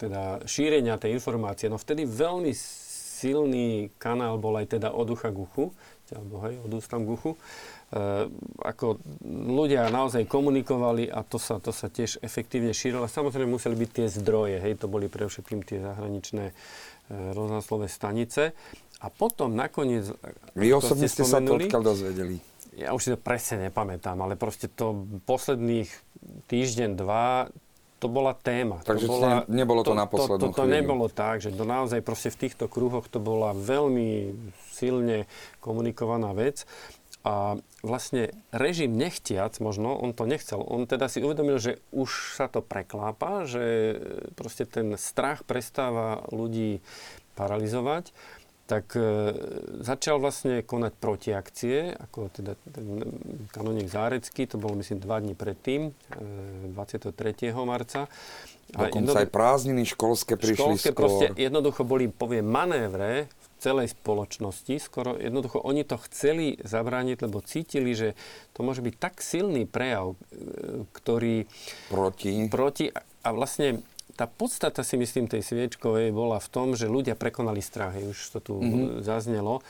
[0.00, 2.56] teda, šírenia tej informácie, no vtedy veľmi
[3.20, 5.64] silný kanál bol aj teda od ucha k uchu,
[6.16, 7.32] alebo hej, od ústam k uchu.
[7.90, 8.30] Eh,
[8.62, 9.02] ako
[9.50, 13.10] ľudia naozaj komunikovali a to sa, to sa tiež efektívne šírilo.
[13.10, 16.54] Samozrejme museli byť tie zdroje, hej, to boli pre všetkým tie zahraničné eh,
[17.34, 18.54] rozhlaslové stanice.
[19.00, 20.06] A potom nakoniec...
[20.54, 22.38] Vy osobne ste sa to odkiaľ dozvedeli?
[22.78, 25.90] Ja už si to presne nepamätám, ale proste to posledných
[26.46, 27.50] týždeň, dva,
[28.00, 28.80] to bola téma.
[28.80, 31.68] Takže to bola, nebolo to, to na poslednú to, to, to nebolo tak, že to
[31.68, 34.32] naozaj proste v týchto kruhoch to bola veľmi
[34.72, 35.28] silne
[35.60, 36.64] komunikovaná vec.
[37.20, 42.48] A vlastne režim nechtiac, možno, on to nechcel, on teda si uvedomil, že už sa
[42.48, 44.00] to preklápa, že
[44.40, 46.80] proste ten strach prestáva ľudí
[47.36, 48.16] paralizovať,
[48.70, 49.02] tak e,
[49.82, 53.02] začal vlastne konať protiakcie, ako teda ten
[53.50, 57.50] kanonik Zárecký, to bolo myslím dva dní predtým, e, 23.
[57.66, 58.06] marca.
[58.70, 61.02] Dokonca aj prázdniny školské prišli školské skôr.
[61.02, 63.26] proste jednoducho boli, poviem, manévre
[63.58, 64.78] celej spoločnosti.
[64.78, 68.14] Skoro jednoducho oni to chceli zabrániť, lebo cítili, že
[68.54, 71.50] to môže byť tak silný prejav, e, ktorý...
[71.90, 72.46] Proti.
[72.46, 72.94] Proti.
[72.94, 73.82] A vlastne
[74.20, 77.96] tá podstata si myslím tej sviečkovej bola v tom, že ľudia prekonali strach.
[77.96, 79.00] Už to tu mm-hmm.
[79.00, 79.64] zaznelo.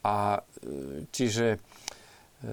[0.00, 1.60] A e, čiže
[2.40, 2.48] e,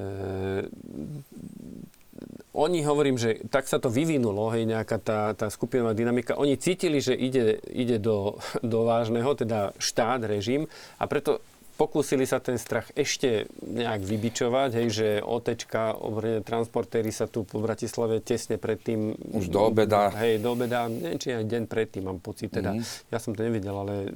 [2.51, 6.35] oni hovorím, že tak sa to vyvinulo, hej, nejaká tá, tá skupinová dynamika.
[6.35, 10.67] Oni cítili, že ide, ide do, do vážneho, teda štát, režim
[10.99, 11.39] a preto
[11.77, 17.61] pokúsili sa ten strach ešte nejak vybičovať, hej, že OTčka, obrne transportéry sa tu po
[17.61, 19.13] Bratislave tesne predtým...
[19.37, 20.09] Už do obeda.
[20.17, 22.73] Hej, do obeda, neviem, či aj deň predtým, mám pocit, teda.
[22.73, 22.81] Mm.
[23.13, 24.09] Ja som to nevidel, ale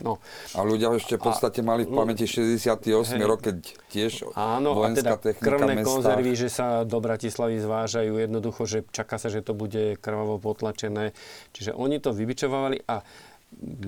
[0.00, 0.16] no.
[0.56, 3.56] A ľudia ešte v podstate mali v pamäti 68 hej, rok, keď
[3.92, 5.88] tiež áno, vojenská a teda krvné mesta.
[5.92, 11.12] konzervy, že sa do Bratislavy zvážajú jednoducho, že čaká sa, že to bude krvavo potlačené.
[11.52, 13.04] Čiže oni to vybičovali a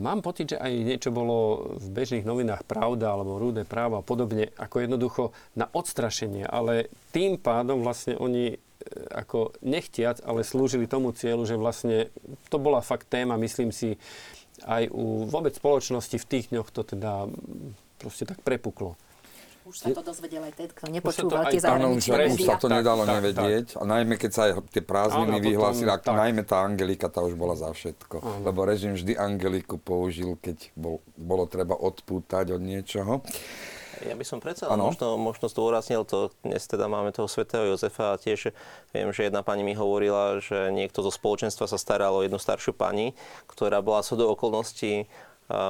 [0.00, 4.48] mám pocit, že aj niečo bolo v bežných novinách Pravda alebo Rúde práva a podobne,
[4.56, 5.22] ako jednoducho
[5.56, 8.56] na odstrašenie, ale tým pádom vlastne oni e,
[9.12, 12.08] ako nechtiac, ale slúžili tomu cieľu, že vlastne
[12.48, 14.00] to bola fakt téma, myslím si,
[14.66, 17.30] aj u vôbec spoločnosti v tých dňoch to teda
[18.02, 18.98] proste tak prepuklo.
[19.68, 22.32] Už sa to dozvedel aj ten, kto nepočúval tie zahraničné médiá.
[22.32, 23.66] Už sa to nedalo tak, nevedieť.
[23.68, 23.82] Tak, tak.
[23.84, 27.52] A najmä keď sa aj tie prázdniny vyhlásili, a najmä tá Angelika, tá už bola
[27.52, 28.16] za všetko.
[28.24, 28.48] Áno.
[28.48, 33.20] Lebo režim vždy Angeliku použil, keď bol, bolo treba odpútať od niečoho.
[33.98, 38.20] Ja by som predsa možno, možno zdôraznil to, dnes teda máme toho svätého Jozefa a
[38.20, 38.54] tiež
[38.94, 42.78] viem, že jedna pani mi hovorila, že niekto zo spoločenstva sa staral o jednu staršiu
[42.78, 43.18] pani,
[43.50, 45.10] ktorá bola so do okolností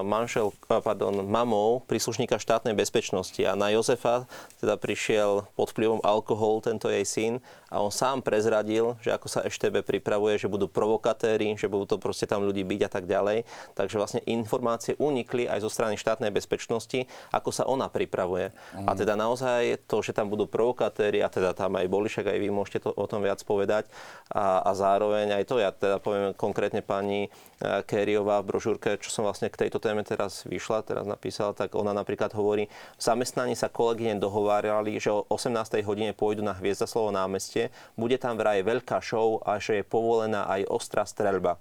[0.03, 4.27] manžel, pardon, mamou príslušníka štátnej bezpečnosti a na Jozefa
[4.59, 7.33] teda prišiel pod vplyvom alkoholu tento jej syn
[7.71, 11.97] a on sám prezradil, že ako sa EŠTB pripravuje, že budú provokatéri, že budú to
[12.01, 13.45] proste tam ľudí byť a tak ďalej.
[13.77, 18.57] Takže vlastne informácie unikli aj zo strany štátnej bezpečnosti, ako sa ona pripravuje.
[18.73, 18.89] Mm.
[18.89, 22.39] A teda naozaj to, že tam budú provokatéri a teda tam aj boli, však aj
[22.41, 23.85] vy môžete to, o tom viac povedať
[24.33, 27.29] a, a zároveň aj to, ja teda poviem konkrétne pani
[27.61, 31.93] Kériová v brožúrke, čo som vlastne k tejto téme teraz vyšla, teraz napísala, tak ona
[31.93, 35.85] napríklad hovorí, v zamestnaní sa kolegyne dohovárali, že o 18.
[35.85, 40.65] hodine pôjdu na Hviezdaslovo námestie, bude tam vraj veľká show a že je povolená aj
[40.73, 41.61] ostrá streľba.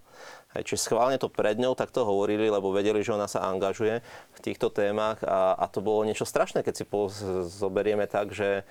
[0.55, 3.99] Čiže schválne to pred ňou takto hovorili, lebo vedeli, že ona sa angažuje
[4.33, 7.11] v týchto témach a, a to bolo niečo strašné, keď si po,
[7.43, 8.63] zoberieme tak, že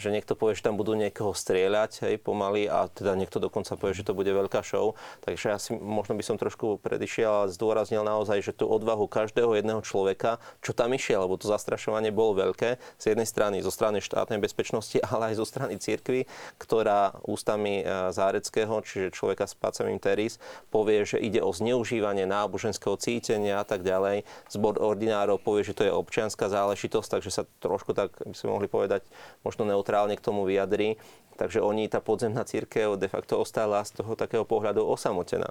[0.00, 3.92] že niekto povie, že tam budú niekoho strieľať hej, pomaly a teda niekto dokonca povie,
[3.92, 4.96] že to bude veľká show.
[5.22, 9.54] Takže ja si možno by som trošku predišiel a zdôraznil naozaj, že tú odvahu každého
[9.60, 14.00] jedného človeka, čo tam išiel, lebo to zastrašovanie bolo veľké z jednej strany, zo strany
[14.00, 16.24] štátnej bezpečnosti, ale aj zo strany cirkvy,
[16.56, 20.40] ktorá ústami e, Záreckého, čiže človeka s pacem teris,
[20.72, 24.24] povie, že ide o zneužívanie náboženského cítenia a tak ďalej.
[24.48, 28.68] Zbor ordinárov povie, že to je občianská záležitosť, takže sa trošku tak by sme mohli
[28.70, 29.04] povedať
[29.44, 30.94] možno neutrálne neutrálne k tomu vyjadrí.
[31.34, 35.50] Takže oni, tá podzemná církev de facto ostala z toho takého pohľadu osamotená.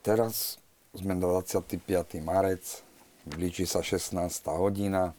[0.00, 0.56] Teraz
[0.96, 1.76] sme 25.
[2.24, 2.80] marec,
[3.28, 4.16] blíži sa 16.
[4.56, 5.12] hodina.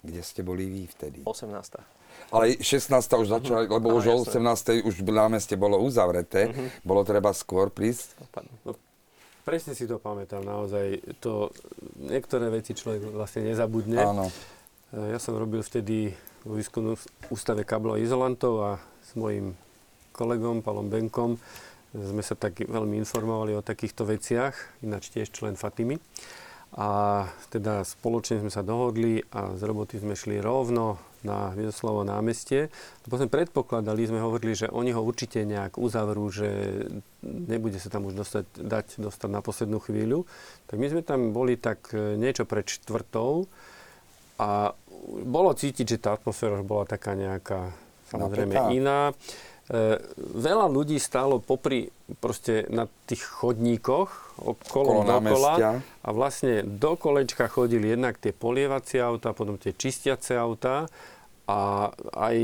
[0.00, 1.26] Kde ste boli vy vtedy?
[1.26, 2.30] 18.
[2.30, 2.94] Ale 16.
[2.94, 3.76] už začala, uh-huh.
[3.76, 4.86] lebo už o 18.
[4.86, 6.48] už námeste bolo uzavreté.
[6.48, 6.70] Uh-huh.
[6.86, 8.14] Bolo treba skôr prísť.
[8.62, 8.78] No,
[9.42, 11.02] presne si to pamätám, naozaj.
[11.26, 11.50] To,
[11.98, 13.98] niektoré veci človek vlastne nezabudne.
[13.98, 14.30] Áno.
[14.94, 16.14] Ja som robil vtedy
[16.46, 16.94] vo výskumnom
[17.34, 18.72] ústave kablov izolantov a
[19.02, 19.58] s mojim
[20.14, 21.34] kolegom Palom Benkom
[21.90, 25.98] sme sa tak veľmi informovali o takýchto veciach, ináč tiež člen Fatimy.
[26.76, 32.68] A teda spoločne sme sa dohodli a z roboty sme šli rovno na Viedoslovo námestie.
[33.06, 36.84] Lebo sme predpokladali, sme hovorili, že oni ho určite nejak uzavrú, že
[37.24, 40.28] nebude sa tam už dostať, dať dostať na poslednú chvíľu.
[40.68, 43.48] Tak my sme tam boli tak niečo pred štvrtou
[44.36, 44.72] a
[45.24, 47.72] bolo cítiť, že tá atmosféra už bola taká nejaká
[48.10, 48.74] samozrejme Napätá.
[48.74, 49.00] iná.
[49.66, 49.98] E,
[50.38, 51.90] veľa ľudí stálo popri
[52.22, 59.34] proste na tých chodníkoch okolo dokola a vlastne do kolečka chodili jednak tie polievacie auta,
[59.34, 60.86] potom tie čistiace auta
[61.50, 62.36] a aj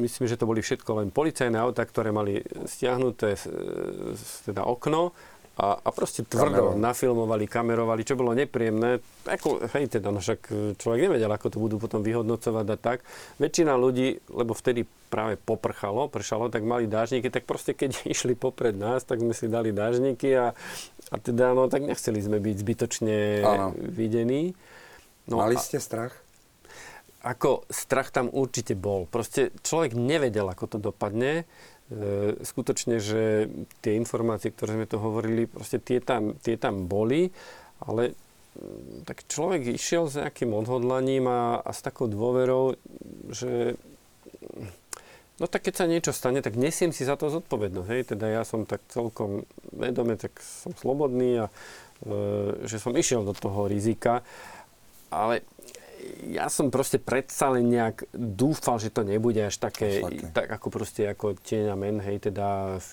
[0.00, 3.36] myslím, že to boli všetko len policajné auta, ktoré mali stiahnuté
[4.48, 5.12] teda okno
[5.56, 6.84] a, a proste tvrdo Kamerov.
[6.84, 9.00] nafilmovali, kamerovali, čo bolo nepríjemné.
[9.24, 13.00] Ako, hej, teda, no však človek nevedel, ako to budú potom vyhodnocovať a tak.
[13.40, 18.76] Väčšina ľudí, lebo vtedy práve poprchalo, pršalo, tak mali dážniky, tak proste keď išli popred
[18.76, 20.52] nás, tak sme si dali dážniky a,
[21.08, 23.72] a teda, no tak nechceli sme byť zbytočne ano.
[23.80, 24.52] videní.
[25.24, 26.12] No, mali ste strach?
[27.24, 29.08] Ako strach tam určite bol.
[29.08, 31.48] Proste človek nevedel, ako to dopadne.
[31.86, 33.46] E, skutočne, že
[33.78, 37.30] tie informácie, ktoré sme tu hovorili, proste tie tam, tie tam boli,
[37.78, 38.18] ale
[38.58, 42.74] mm, tak človek išiel s nejakým odhodlaním a, a s takou dôverou,
[43.30, 43.78] že
[45.38, 47.90] no tak keď sa niečo stane, tak nesiem si za to zodpovednosť.
[47.94, 48.02] Hej?
[48.18, 51.54] Teda ja som tak celkom vedome, tak som slobodný a
[52.02, 54.26] e, že som išiel do toho rizika.
[55.06, 55.46] Ale
[56.30, 60.02] ja som proste predsa len nejak dúfal, že to nebude až také,
[60.32, 62.88] tak ako proste ako tieňa men, hej, teda v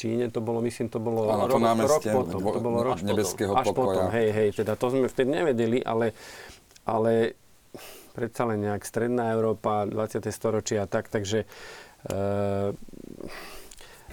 [0.00, 2.40] Číne to bolo, myslím, to bolo ano, rok, rok potom.
[2.40, 3.76] To bolo rok nebeského až pokoja.
[3.76, 6.16] potom, hej, hej, teda to sme vtedy nevedeli, ale,
[6.88, 7.36] ale
[8.16, 10.24] predsa len nejak stredná Európa, 20.
[10.32, 11.44] storočia a tak, takže
[12.08, 12.16] e,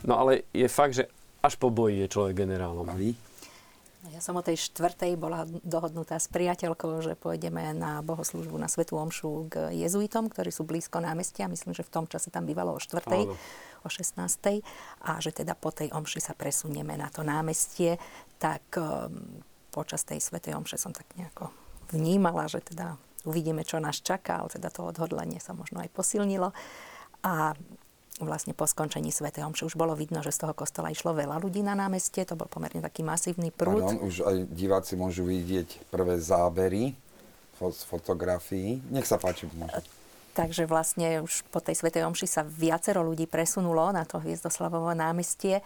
[0.03, 1.07] no ale je fakt, že
[1.39, 2.83] až po boji je človek generálom.
[2.91, 3.15] A vy?
[4.13, 8.95] Ja som o tej štvrtej bola dohodnutá s priateľkou, že pôjdeme na bohoslužbu na Svetú
[8.95, 11.51] Omšu k jezuitom, ktorí sú blízko námestia.
[11.51, 13.27] Myslím, že v tom čase tam bývalo o štvrtej,
[13.83, 14.63] o 16.
[15.03, 17.99] A že teda po tej omši sa presunieme na to námestie.
[18.39, 19.43] Tak um,
[19.75, 21.51] počas tej Svetej Omše som tak nejako
[21.91, 22.95] vnímala, že teda
[23.27, 26.55] uvidíme, čo nás čaká, ale teda to odhodlanie sa možno aj posilnilo.
[27.27, 27.53] A
[28.21, 29.29] vlastne po skončení Sv.
[29.29, 32.49] Omše už bolo vidno, že z toho kostola išlo veľa ľudí na námestie, to bol
[32.49, 33.85] pomerne taký masívny prúd.
[33.85, 36.97] Ano, už aj diváci môžu vidieť prvé zábery
[37.57, 38.81] z fotografií.
[38.89, 39.49] Nech sa páči.
[39.53, 39.81] Môžu.
[40.37, 41.89] Takže vlastne už po tej Sv.
[41.89, 45.65] Omši sa viacero ľudí presunulo na to Hviezdoslavovo námestie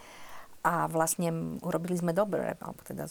[0.64, 3.10] a vlastne urobili sme dobre, alebo teda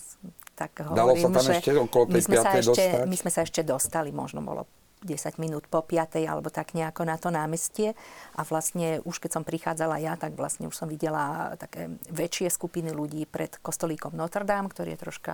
[0.56, 3.06] tak Dalo hovorím, sa tam že ešte okolo tej my sme, sa ešte, dostať?
[3.06, 4.64] my sme sa ešte dostali, možno bolo
[5.02, 6.22] 10 minút po 5.
[6.30, 7.98] alebo tak nejako na to námestie.
[8.38, 12.94] A vlastne už keď som prichádzala ja, tak vlastne už som videla také väčšie skupiny
[12.94, 15.34] ľudí pred kostolíkom Notre Dame, ktorý je troška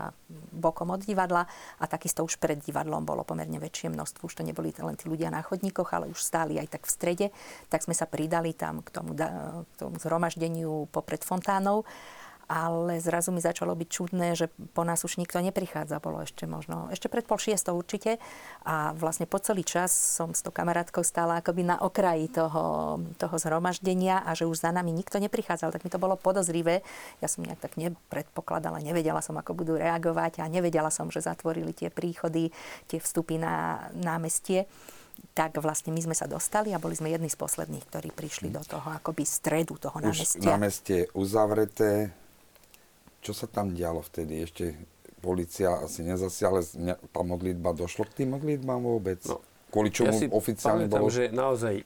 [0.56, 1.44] bokom od divadla
[1.78, 4.32] a takisto už pred divadlom bolo pomerne väčšie množstvo.
[4.32, 7.28] Už to neboli len tí ľudia na chodníkoch, ale už stáli aj tak v strede.
[7.68, 11.84] Tak sme sa pridali tam k tomu, k tomu zhromaždeniu popred fontánou
[12.48, 16.00] ale zrazu mi začalo byť čudné, že po nás už nikto neprichádza.
[16.00, 18.24] Bolo ešte možno, ešte pred pol šiestou určite.
[18.64, 23.36] A vlastne po celý čas som s tou kamarátkou stála akoby na okraji toho, toho
[23.36, 25.76] zhromaždenia a že už za nami nikto neprichádzal.
[25.76, 26.82] Tak mi to bolo podozrivé.
[27.20, 31.76] Ja som nejak tak nepredpokladala, nevedela som, ako budú reagovať a nevedela som, že zatvorili
[31.76, 32.56] tie príchody,
[32.88, 34.66] tie vstupy na námestie
[35.34, 38.62] tak vlastne my sme sa dostali a boli sme jedni z posledných, ktorí prišli do
[38.62, 40.42] toho akoby stredu toho námestia.
[40.42, 42.14] Už námestie uzavreté,
[43.28, 44.48] čo sa tam dialo vtedy?
[44.48, 44.72] Ešte
[45.20, 46.64] policia asi nezasiahla,
[47.12, 49.20] tá modlitba, došlo k tým modlitbám vôbec?
[49.28, 51.12] No, Kvôli čomu ja oficiálne pamätám, bolo?
[51.12, 51.84] že naozaj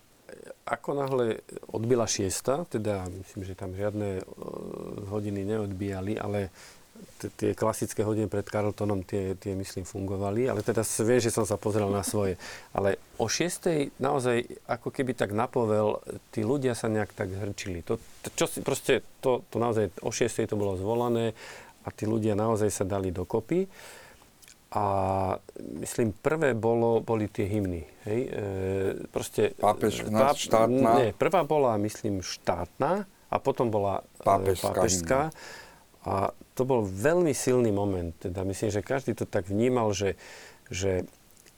[0.69, 1.41] ako náhle
[1.73, 4.25] odbila šiesta, teda myslím, že tam žiadne uh,
[5.09, 6.53] hodiny neodbíjali, ale
[7.37, 11.57] tie klasické hodiny pred Carltonom, tie, tie myslím fungovali, ale teda viem, že som sa
[11.57, 12.41] pozrel na svoje.
[12.73, 14.01] Ale o 6.
[14.01, 16.01] naozaj ako keby tak napovel,
[16.33, 17.85] tí ľudia sa nejak tak zhrčili.
[17.85, 20.49] To, to, čo si, proste, to, to naozaj o 6.
[20.49, 21.37] to bolo zvolané
[21.85, 23.69] a tí ľudia naozaj sa dali dokopy.
[24.71, 24.85] A
[25.83, 27.83] myslím, prvé bolo, boli tie hymny.
[28.07, 28.19] Hej?
[28.23, 28.43] E,
[29.11, 30.89] proste, Pápež, páp, štátna?
[30.95, 35.19] Nie, prvá bola, myslím, štátna a potom bola Pápežská e, pápežská.
[36.01, 38.13] A to bol veľmi silný moment.
[38.17, 40.17] Teda myslím, že každý to tak vnímal, že,
[40.73, 41.05] že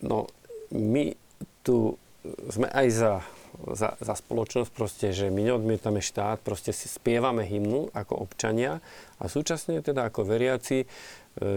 [0.04, 0.28] no,
[0.72, 1.16] my
[1.64, 1.96] tu
[2.52, 3.14] sme aj za,
[3.76, 8.80] za, za spoločnosť, proste, že my neodmietame štát, proste si spievame hymnu ako občania
[9.20, 10.88] a súčasne teda ako veriaci e,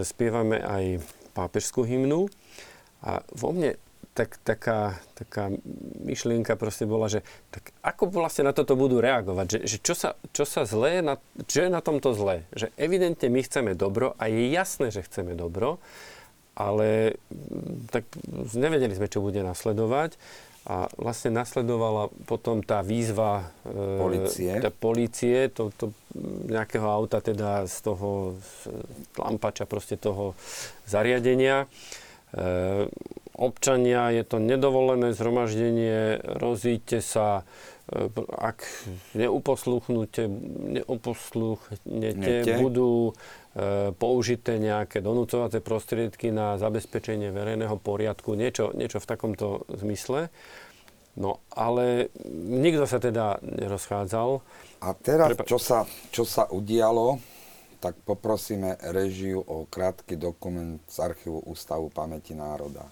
[0.03, 1.03] spievame aj
[1.35, 2.27] pápežskú hymnu.
[3.03, 3.77] A vo mne
[4.17, 5.53] tak, taká, taká
[6.01, 7.21] myšlienka proste bola, že
[7.53, 9.45] tak ako vlastne na toto budú reagovať?
[9.45, 12.49] Že, že čo, sa, čo sa zlé, na, čo je na tomto zlé?
[12.57, 15.77] Že evidentne my chceme dobro a je jasné, že chceme dobro,
[16.57, 18.09] ale mm, tak
[18.57, 20.17] nevedeli sme, čo bude nasledovať.
[20.67, 25.95] A vlastne nasledovala potom tá výzva e, policie, tá policie to, to
[26.51, 28.75] nejakého auta, teda z toho z
[29.15, 30.35] lampača proste toho
[30.83, 31.71] zariadenia.
[32.35, 32.91] E,
[33.37, 37.45] občania, je to nedovolené zhromaždenie, rozíďte sa,
[37.87, 38.65] e, ak
[39.13, 40.25] neuposluchnete,
[40.81, 49.69] neuposluchnete, budú e, použité nejaké donúcovacie prostriedky na zabezpečenie verejného poriadku, niečo, niečo v takomto
[49.69, 50.33] zmysle.
[51.17, 52.13] No, ale
[52.45, 54.29] nikto sa teda nerozchádzal.
[54.85, 57.17] A teraz, čo sa, čo sa udialo,
[57.81, 62.85] tak poprosíme režiu o krátky dokument z archívu Ústavu pamäti národa.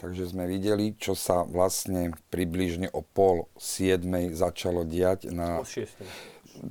[0.00, 5.60] Takže sme videli, čo sa vlastne približne o pol siedmej začalo diať na...
[5.60, 6.08] O šiestej.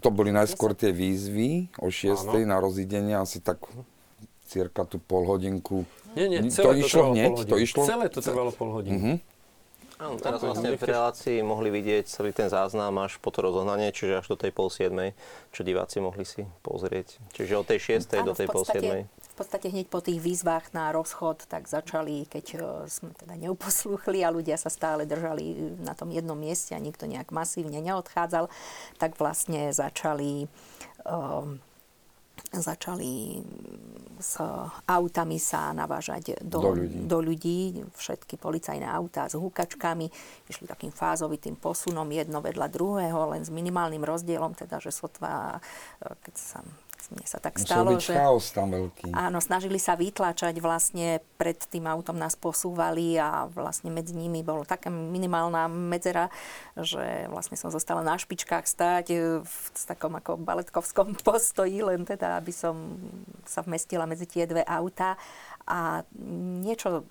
[0.02, 2.26] To boli najskôr tie výzvy o 6.
[2.46, 3.62] na rozidenie, asi tak
[4.50, 5.86] cirka tú pol hodinku.
[6.18, 7.30] Nie, nie, to celé to, išlo trvalo hneď?
[7.30, 7.82] pol To išlo?
[7.86, 8.98] Celé to trvalo pol hodiny.
[8.98, 9.14] Mhm.
[10.00, 14.24] Áno, teraz vlastne v relácii mohli vidieť celý ten záznam až po to rozohnanie, čiže
[14.24, 15.12] až do tej pol siedmej,
[15.52, 17.20] čo diváci mohli si pozrieť.
[17.36, 19.12] Čiže od tej šiestej do tej pol siedmej.
[19.40, 22.58] Podstate hneď po tých výzvach na rozchod, tak začali, keď e,
[22.92, 27.32] sme teda neuposlúchli a ľudia sa stále držali na tom jednom mieste a nikto nejak
[27.32, 28.52] masívne neodchádzal,
[29.00, 30.52] tak vlastne začali
[31.08, 31.56] um,
[32.52, 33.40] začali
[34.20, 34.40] s
[34.88, 37.00] autami sa navážať do, Do ľudí.
[37.08, 37.60] do ľudí.
[37.96, 40.12] Všetky policajné autá s húkačkami
[40.52, 45.64] išli takým fázovitým posunom jedno vedľa druhého, len s minimálnym rozdielom, teda, že sotva,
[46.04, 46.60] e, keď sa
[47.10, 48.14] mne sa tak Musel stalo, byť že...
[48.14, 49.16] chaos tam veľký.
[49.16, 54.68] Áno, snažili sa vytlačať, vlastne pred tým autom nás posúvali a vlastne medzi nimi bolo
[54.68, 56.28] taká minimálna medzera,
[56.76, 59.56] že vlastne som zostala na špičkách stáť e, v
[59.88, 63.00] takom ako baletkovskom postoji, len teda, aby som
[63.48, 65.16] sa vmestila medzi tie dve autá
[65.70, 66.02] a
[66.66, 67.06] niečo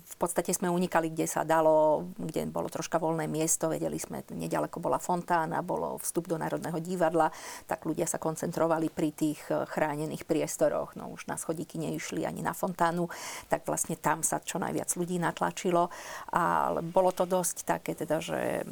[0.00, 4.76] v podstate sme unikali, kde sa dalo, kde bolo troška voľné miesto, vedeli sme, nedaleko
[4.76, 7.32] bola fontána, bolo vstup do Národného divadla,
[7.64, 10.94] tak ľudia sa koncentrovali pri tých eh, chránených priestoroch.
[11.00, 13.08] No už na schodíky neišli ani na fontánu,
[13.48, 15.88] tak vlastne tam sa čo najviac ľudí natlačilo.
[16.36, 18.68] Ale bolo to dosť také, teda, že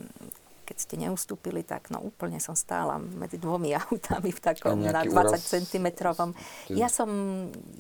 [0.69, 5.09] keď ste neustúpili, tak no úplne som stála medzi dvomi autami v takom na nejaký
[5.09, 5.41] 20 úraz?
[5.41, 5.87] cm.
[6.77, 7.09] Ja som,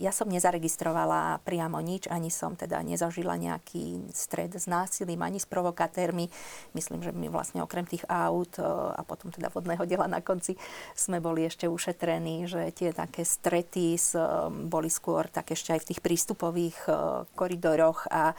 [0.00, 5.44] ja som nezaregistrovala priamo nič, ani som teda nezažila nejaký stred s násilím, ani s
[5.44, 6.32] provokatérmi.
[6.72, 10.56] Myslím, že my vlastne okrem tých aut e, a potom teda vodného diela na konci
[10.96, 15.80] sme boli ešte ušetrení, že tie také strety s, e, boli skôr tak ešte aj
[15.84, 16.92] v tých prístupových e,
[17.36, 18.32] koridoroch a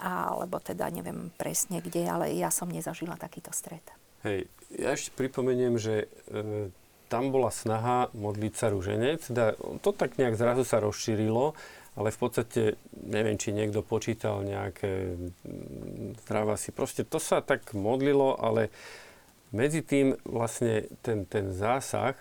[0.00, 3.84] alebo teda neviem presne kde, ale ja som nezažila takýto stret.
[4.24, 6.68] Hej, ja ešte pripomeniem, že e,
[7.08, 11.56] tam bola snaha modliť sa rúženec, teda to tak nejak zrazu sa rozšírilo,
[11.98, 12.62] ale v podstate
[12.94, 16.70] neviem, či niekto počítal nejaké mm, zdravá si.
[16.70, 18.70] Proste to sa tak modlilo, ale
[19.50, 22.14] medzi tým vlastne ten, ten zásah,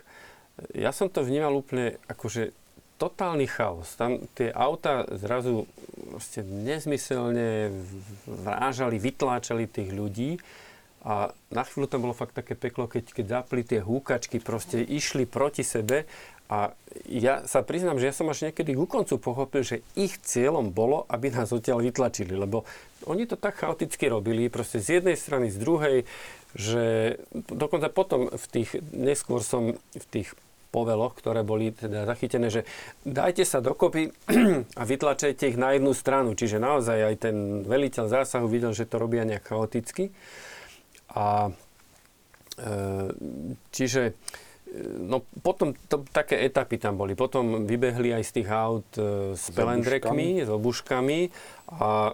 [0.74, 2.52] ja som to vnímal úplne akože
[3.00, 3.88] totálny chaos.
[3.96, 5.66] Tam tie auta zrazu
[6.12, 7.72] proste nezmyselne
[8.28, 10.44] vrážali, vytláčali tých ľudí
[11.00, 15.24] a na chvíľu tam bolo fakt také peklo, keď, keď zapli tie húkačky, proste išli
[15.24, 16.04] proti sebe
[16.52, 16.76] a
[17.08, 21.06] ja sa priznám, že ja som až niekedy ku koncu pochopil, že ich cieľom bolo,
[21.08, 22.68] aby nás odtiaľ vytlačili, lebo
[23.08, 25.98] oni to tak chaoticky robili, proste z jednej strany, z druhej,
[26.58, 30.34] že dokonca potom v tých, neskôr som v tých
[30.70, 32.62] poveloch, ktoré boli teda zachytené, že
[33.02, 34.14] dajte sa dokopy
[34.80, 36.38] a vytlačajte ich na jednu stranu.
[36.38, 40.14] Čiže naozaj aj ten veliteľ zásahu videl, že to robia nejak chaoticky.
[41.14, 41.50] A
[42.58, 42.72] e,
[43.74, 44.14] čiže
[45.02, 47.18] No potom to, také etapy tam boli.
[47.18, 51.20] Potom vybehli aj z tých aut e, s pelendrekmi, s obuškami
[51.74, 52.14] a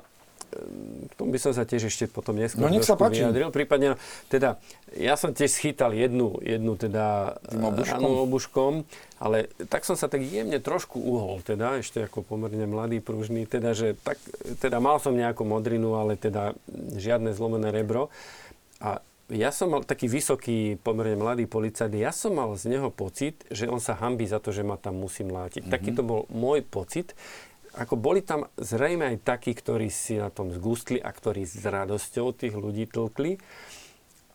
[1.06, 3.22] k tomu by som sa tiež ešte potom neskôr No, nech sa páči.
[3.22, 3.52] vyjadril.
[3.52, 4.58] Prípadne, teda,
[4.96, 8.02] ja som tiež schytal jednu, jednu teda Tým obuškom?
[8.26, 8.74] obuškom,
[9.20, 13.76] ale tak som sa tak jemne trošku uhol, teda, ešte ako pomerne mladý, pružný, teda,
[13.76, 14.18] že tak,
[14.64, 16.56] teda mal som nejakú modrinu, ale teda
[16.96, 18.10] žiadne zlomené rebro.
[18.80, 23.42] A ja som mal taký vysoký, pomerne mladý policajt, ja som mal z neho pocit,
[23.50, 25.66] že on sa hambí za to, že ma tam musím látiť.
[25.66, 25.74] Mm-hmm.
[25.74, 27.18] Taký to bol môj pocit.
[27.76, 32.32] Ako boli tam zrejme aj takí, ktorí si na tom zgustli a ktorí s radosťou
[32.32, 33.36] tých ľudí tlkli.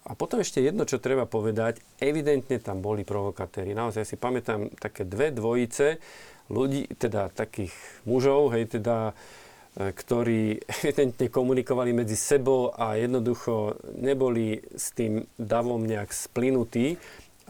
[0.08, 3.76] A potom ešte jedno, čo treba povedať, evidentne tam boli provokatéri.
[3.76, 6.00] Naozaj si pamätám také dve dvojice
[6.48, 7.72] ľudí, teda takých
[8.04, 9.12] mužov, hej, teda
[9.76, 16.96] e, ktorí evidentne komunikovali medzi sebou a jednoducho neboli s tým davom nejak splynutí.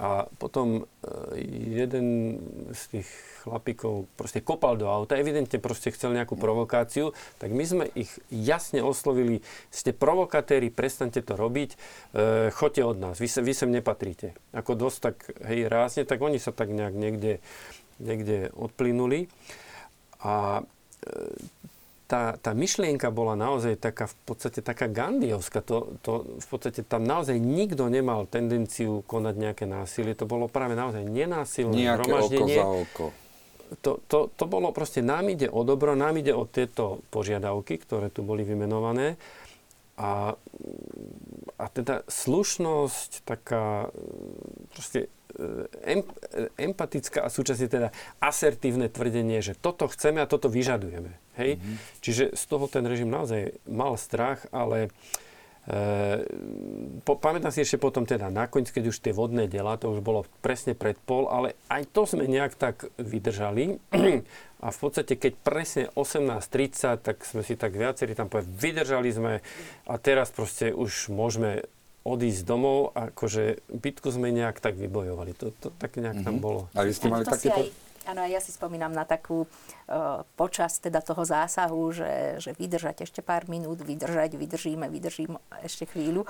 [0.00, 1.44] A potom e,
[1.76, 2.40] jeden
[2.72, 3.08] z tých
[3.44, 8.80] chlapíkov proste kopal do auta, evidentne proste chcel nejakú provokáciu, tak my sme ich jasne
[8.80, 11.78] oslovili, ste provokatéri, prestante to robiť, e,
[12.48, 14.32] choďte od nás, vy, sa, vy sem nepatríte.
[14.56, 17.44] Ako dosť tak, hej, rázne, tak oni sa tak nejak niekde,
[18.00, 19.28] niekde odplynuli.
[20.24, 20.64] A
[21.04, 21.44] e,
[22.10, 25.62] tá, tá myšlienka bola naozaj taká, v podstate taká gandiovská.
[25.62, 30.18] To, to, v podstate tam naozaj nikto nemal tendenciu konať nejaké násilie.
[30.18, 33.06] To bolo práve naozaj nenásilné Nejaké oko za oko.
[33.86, 38.10] To, to, to bolo proste, nám ide o dobro, nám ide o tieto požiadavky, ktoré
[38.10, 39.14] tu boli vymenované.
[39.94, 40.34] A,
[41.54, 43.94] a teda slušnosť, taká
[44.74, 45.06] proste
[45.84, 46.02] em,
[46.58, 51.12] empatická a súčasne teda asertívne tvrdenie, že toto chceme a toto vyžadujeme.
[51.40, 51.56] Hej?
[51.56, 51.76] Mm-hmm.
[52.04, 54.92] Čiže z toho ten režim naozaj mal strach, ale
[55.66, 56.22] e,
[57.06, 60.28] po, pamätám si ešte potom teda nakoniec, keď už tie vodné dela, to už bolo
[60.44, 63.78] presne pred pol, ale aj to sme nejak tak vydržali.
[64.60, 69.32] A v podstate, keď presne 18.30, tak sme si tak viacerí tam povedali, vydržali sme
[69.88, 71.64] a teraz proste už môžeme
[72.04, 75.36] odísť domov, akože bitku sme nejak tak vybojovali.
[75.36, 76.26] To, to tak nejak mm-hmm.
[76.26, 76.60] tam bolo.
[76.72, 77.68] A vy ste mali takéto...
[78.08, 83.20] Áno, ja si spomínam na takú uh, počas teda toho zásahu, že, že vydržať ešte
[83.20, 86.24] pár minút, vydržať, vydržíme, vydržím ešte chvíľu.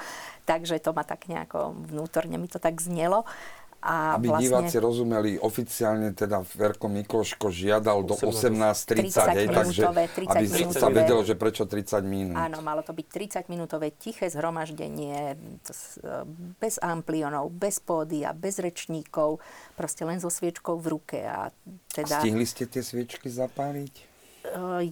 [0.51, 3.23] Takže to ma tak nejako vnútorne mi to tak znelo.
[3.81, 4.45] A Aby vlastne...
[4.45, 9.83] diváci rozumeli, oficiálne teda Verko Mikloško žiadal do 18.30, hej, takže
[10.29, 12.37] aby sa vedelo, že prečo 30 minút.
[12.37, 15.33] Áno, malo to byť 30-minútové tiché zhromaždenie,
[16.61, 19.41] bez amplionov, bez pódia, bez rečníkov,
[19.81, 21.25] proste len so sviečkou v ruke.
[21.25, 21.49] A,
[21.89, 22.21] teda...
[22.21, 24.13] a stihli ste tie sviečky zapáliť?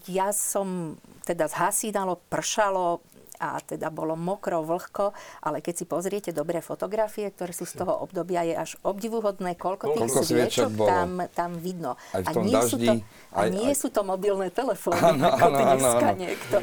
[0.08, 0.96] Ja som
[1.28, 3.04] teda zhasínalo, pršalo,
[3.38, 7.94] a teda bolo mokro, vlhko, ale keď si pozriete dobré fotografie, ktoré sú z toho
[8.02, 11.94] obdobia, je až obdivuhodné, koľko tých koľko sviečok tam, tam vidno.
[12.14, 12.92] Aj v tom a nie, daždi, sú, to,
[13.32, 13.76] a aj, nie aj...
[13.78, 16.56] sú to mobilné telefóny, ano, ako ano, dneska ano, niekto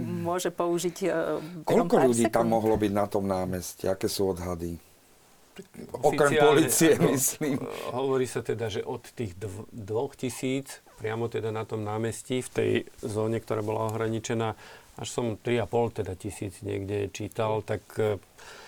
[0.00, 0.96] môže použiť.
[1.04, 1.08] E,
[1.64, 2.36] koľko ľudí sekund.
[2.36, 3.88] tam mohlo byť na tom námestí?
[3.88, 4.76] Aké sú odhady?
[6.00, 7.60] Okrem policie, myslím.
[7.92, 12.50] Hovorí sa teda, že od tých dv- dvoch tisíc priamo teda na tom námestí, v
[12.52, 14.52] tej zóne, ktorá bola ohraničená,
[15.00, 17.80] až som 3,5 teda tisíc niekde čítal, tak...
[17.96, 18.20] E,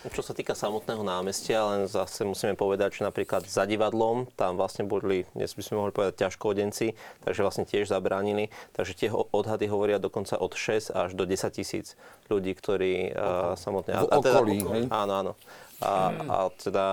[0.09, 4.89] Čo sa týka samotného námestia, len zase musíme povedať, že napríklad za divadlom, tam vlastne
[4.89, 6.97] boli, dnes by sme mohli povedať, ťažkodenci,
[7.29, 8.49] takže vlastne tiež zabránili.
[8.73, 12.01] Takže tie odhady hovoria dokonca od 6 až do 10 tisíc
[12.33, 14.01] ľudí, ktorí uh, samotne...
[14.01, 15.33] V okolí, a teda, Áno, áno.
[15.83, 16.87] A, a teda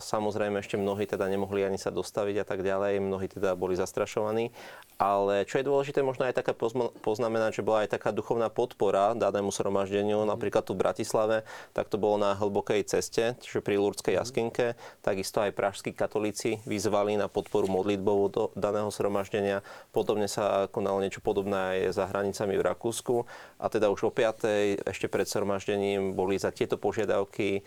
[0.00, 4.48] samozrejme ešte mnohí teda nemohli ani sa dostaviť a tak ďalej, mnohí teda boli zastrašovaní.
[4.96, 6.52] Ale čo je dôležité, možno aj taká
[7.00, 11.96] poznamenať, že bola aj taká duchovná podpora danému zhromaždeniu, napríklad tu v Bratislave, tak to
[11.96, 14.76] bolo na hlbokej ceste, čiže pri Lurdskej jaskinke.
[15.00, 19.64] Takisto aj pražskí katolíci vyzvali na podporu modlitbovú do daného zhromaždenia.
[19.92, 23.24] Podobne sa konalo niečo podobné aj za hranicami v Rakúsku.
[23.60, 24.84] A teda už o 5.
[24.84, 27.64] ešte pred zhromaždením boli za tieto požiadavky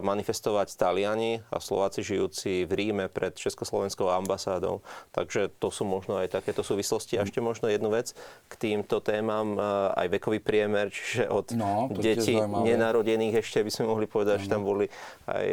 [0.00, 4.80] manifestovať Taliani a Slováci žijúci v Ríme pred Československou ambasádou.
[5.12, 7.20] Takže to sú možno aj takéto súvislosti.
[7.20, 8.16] A ešte možno jednu vec
[8.48, 9.60] k týmto témam,
[9.92, 14.42] aj vekový priemer, čiže od no, detí nenarodených ešte by sme mohli povedať, no.
[14.44, 14.88] že tam boli
[15.28, 15.46] aj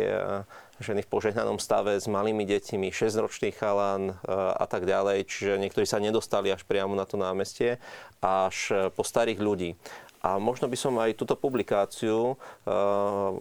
[0.76, 5.24] ženy v požehnanom stave s malými deťmi, 6-ročný chalan a tak ďalej.
[5.24, 7.80] Čiže niektorí sa nedostali až priamo na to námestie,
[8.20, 9.80] až po starých ľudí.
[10.26, 12.38] A možno by som aj túto publikáciu uh,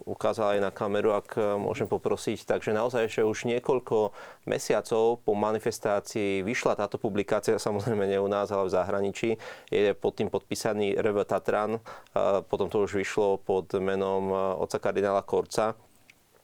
[0.05, 2.45] ukázal aj na kameru, ak môžem poprosiť.
[2.45, 4.13] Takže naozaj, že už niekoľko
[4.45, 9.29] mesiacov po manifestácii vyšla táto publikácia, samozrejme nie u nás, ale v zahraničí.
[9.73, 14.77] Je pod tým podpísaný Rev Tatran, uh, potom to už vyšlo pod menom uh, oca
[14.77, 15.73] kardinála Korca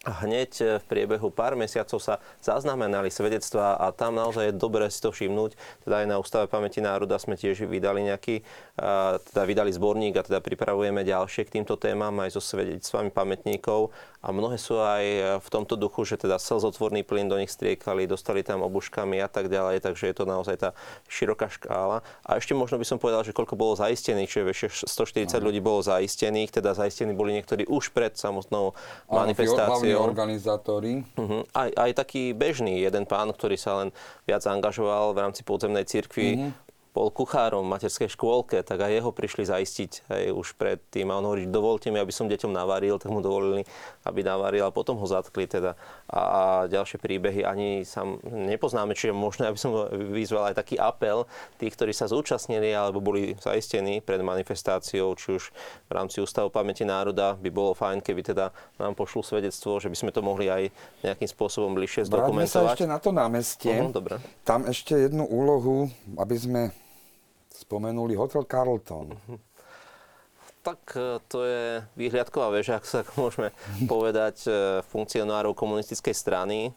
[0.01, 4.97] hneď e, v priebehu pár mesiacov sa zaznamenali svedectvá a tam naozaj je dobré si
[4.97, 5.53] to všimnúť.
[5.85, 8.41] Teda aj na Ústave pamäti národa sme tiež vydali nejaký,
[9.29, 14.29] teda vydali zborník a teda pripravujeme ďalšie k týmto témam aj so svedectvami pamätníkov a
[14.29, 15.05] mnohé sú aj
[15.41, 19.49] v tomto duchu, že teda slzotvorný plyn do nich striekali, dostali tam obuškami a tak
[19.49, 20.69] ďalej, takže je to naozaj tá
[21.09, 22.05] široká škála.
[22.21, 25.81] A ešte možno by som povedal, že koľko bolo zaistených, čiže vyše 140 ľudí bolo
[25.81, 28.77] zaistených, teda zaistení boli niektorí už pred samotnou
[29.09, 29.90] manifestáciou.
[29.95, 31.03] Áno, organizátori.
[31.15, 31.43] Uh-huh.
[31.55, 33.89] Aj, aj taký bežný jeden pán, ktorý sa len
[34.25, 39.11] viac angažoval v rámci podzemnej cirkvi, uh-huh bol kuchárom v materskej škôlke, tak aj jeho
[39.15, 41.07] prišli zaistiť hej, už predtým.
[41.07, 43.63] A on hovorí, dovolte mi, aby som deťom navaril, tak mu dovolili,
[44.03, 45.79] aby navaril a potom ho zatkli teda.
[46.11, 49.71] A, ďalšie príbehy ani sa nepoznáme, čiže možno, aby som
[50.11, 51.23] vyzval aj taký apel
[51.55, 55.43] tých, ktorí sa zúčastnili alebo boli zaistení pred manifestáciou, či už
[55.87, 59.95] v rámci Ústavu pamäti národa, by bolo fajn, keby teda nám pošlo svedectvo, že by
[59.95, 60.67] sme to mohli aj
[61.07, 62.51] nejakým spôsobom bližšie zdokumentovať.
[62.51, 63.71] sa ešte na to námestie.
[63.79, 64.19] Uh-huh, dobre.
[64.43, 65.87] Tam ešte jednu úlohu,
[66.19, 66.61] aby sme
[67.47, 69.15] spomenuli Hotel Carlton.
[70.61, 73.49] Tak e, to je výhľadková väža, ak sa môžeme
[73.89, 74.51] povedať, e,
[74.85, 76.69] funkcionárov komunistickej strany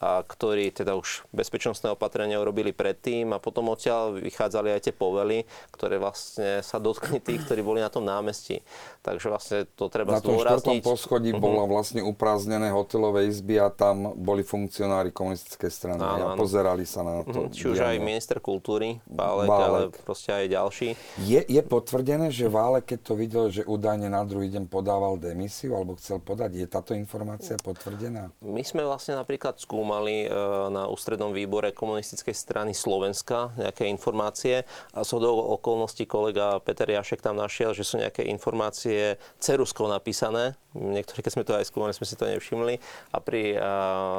[0.00, 5.44] a ktorí teda už bezpečnostné opatrenia urobili predtým a potom odtiaľ vychádzali aj tie povely,
[5.68, 8.64] ktoré vlastne sa dotkli tých, ktorí boli na tom námestí.
[9.04, 10.64] Takže vlastne to treba na zdôrazniť.
[10.64, 11.44] Na tom poschodí uh-huh.
[11.44, 17.04] bola vlastne upráznené hotelové izby a tam boli funkcionári komunistickej strany áno, a pozerali sa
[17.04, 17.46] na to.
[17.46, 17.52] Uh-huh.
[17.52, 20.88] Či už aj minister kultúry, Bálek, Bálek, ale proste aj ďalší.
[21.20, 25.76] Je, je potvrdené, že Válek, keď to videl, že údajne na druhý deň podával demisiu
[25.76, 28.32] alebo chcel podať, je táto informácia potvrdená?
[28.40, 30.28] My sme vlastne napríklad skúmali mali e,
[30.70, 34.64] na ústrednom výbore komunistickej strany Slovenska nejaké informácie
[34.94, 40.54] a z okolností kolega Peter Jašek tam našiel, že sú nejaké informácie ceruskou napísané.
[40.72, 42.80] Niektorí, keď sme to aj skúmali, sme si to nevšimli.
[43.12, 43.60] A pri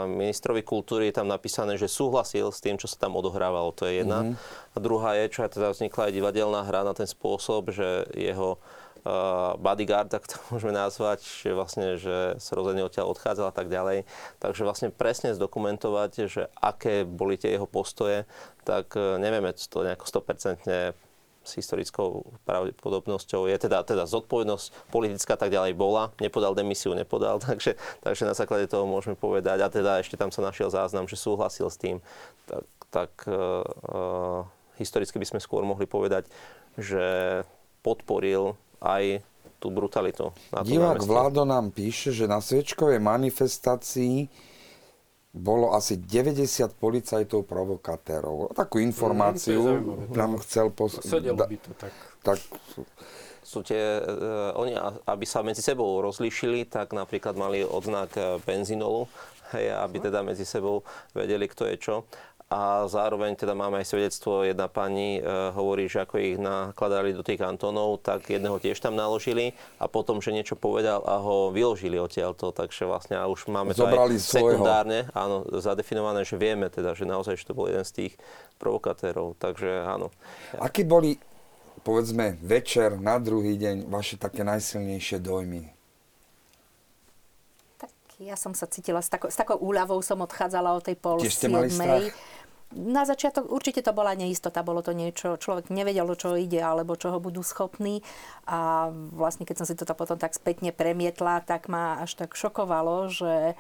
[0.06, 3.74] ministrovi kultúry je tam napísané, že súhlasil s tým, čo sa tam odohrávalo.
[3.82, 4.22] To je jedna.
[4.22, 4.74] Mm-hmm.
[4.74, 8.62] A druhá je, čo aj teda vznikla aj divadelná hra na ten spôsob, že jeho
[9.60, 14.08] bodyguard, tak to môžeme nazvať, že vlastne, že sa rozhodne odtiaľ odchádzal a tak ďalej.
[14.40, 18.24] Takže vlastne presne zdokumentovať, že aké boli tie jeho postoje,
[18.64, 20.96] tak uh, nevieme to nejako 100%
[21.44, 23.56] s historickou pravdepodobnosťou je.
[23.60, 28.88] Teda, teda zodpovednosť politická tak ďalej bola, nepodal demisiu, nepodal, takže, takže na základe toho
[28.88, 32.00] môžeme povedať, a teda ešte tam sa našiel záznam, že súhlasil s tým,
[32.48, 34.48] tak, tak uh,
[34.80, 36.32] historicky by sme skôr mohli povedať,
[36.80, 37.44] že
[37.84, 39.24] podporil aj
[39.64, 40.36] tú brutalitu.
[40.52, 44.28] Na Divák Vládo nám píše, že na sviečkovej manifestácii
[45.34, 48.54] bolo asi 90 policajtov provokatérov.
[48.54, 51.02] Takú informáciu mm, nám chcel pos...
[51.02, 51.92] Sedelo by to tak.
[52.22, 52.38] tak
[53.42, 54.78] sú tie, uh, oni,
[55.10, 59.06] aby sa medzi sebou rozlíšili, tak napríklad mali odznak e, benzínolu,
[59.54, 60.82] hej, aby teda medzi sebou
[61.12, 61.96] vedeli, kto je čo
[62.54, 65.22] a zároveň teda máme aj svedectvo, jedna pani e,
[65.58, 70.22] hovorí, že ako ich nakladali do tých kantónov, tak jedného tiež tam naložili a potom,
[70.22, 75.10] že niečo povedal a ho vyložili odtiaľto, takže vlastne už máme Zobrali to aj sekundárne.
[75.18, 78.14] Áno, zadefinované, že vieme teda, že naozaj, že to bol jeden z tých
[78.62, 80.14] provokatérov, takže áno.
[80.62, 81.18] Aký boli,
[81.82, 85.74] povedzme, večer na druhý deň vaše také najsilnejšie dojmy?
[88.22, 92.14] Ja som sa cítila, s takou, s takou úľavou som odchádzala o tej pol siedmej
[92.76, 97.14] na začiatok určite to bola neistota, bolo to niečo, človek nevedel, čo ide, alebo čo
[97.14, 98.02] ho budú schopní.
[98.50, 103.08] A vlastne, keď som si toto potom tak spätne premietla, tak ma až tak šokovalo,
[103.14, 103.56] že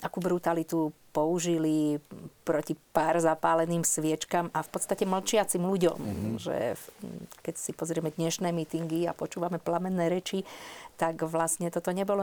[0.00, 1.98] akú brutalitu použili
[2.46, 5.98] proti pár zapáleným sviečkam a v podstate mlčiacim ľuďom.
[5.98, 6.34] Mm-hmm.
[6.38, 6.56] Že
[7.42, 10.46] keď si pozrieme dnešné mítingy a počúvame plamenné reči,
[10.94, 12.22] tak vlastne toto nebolo,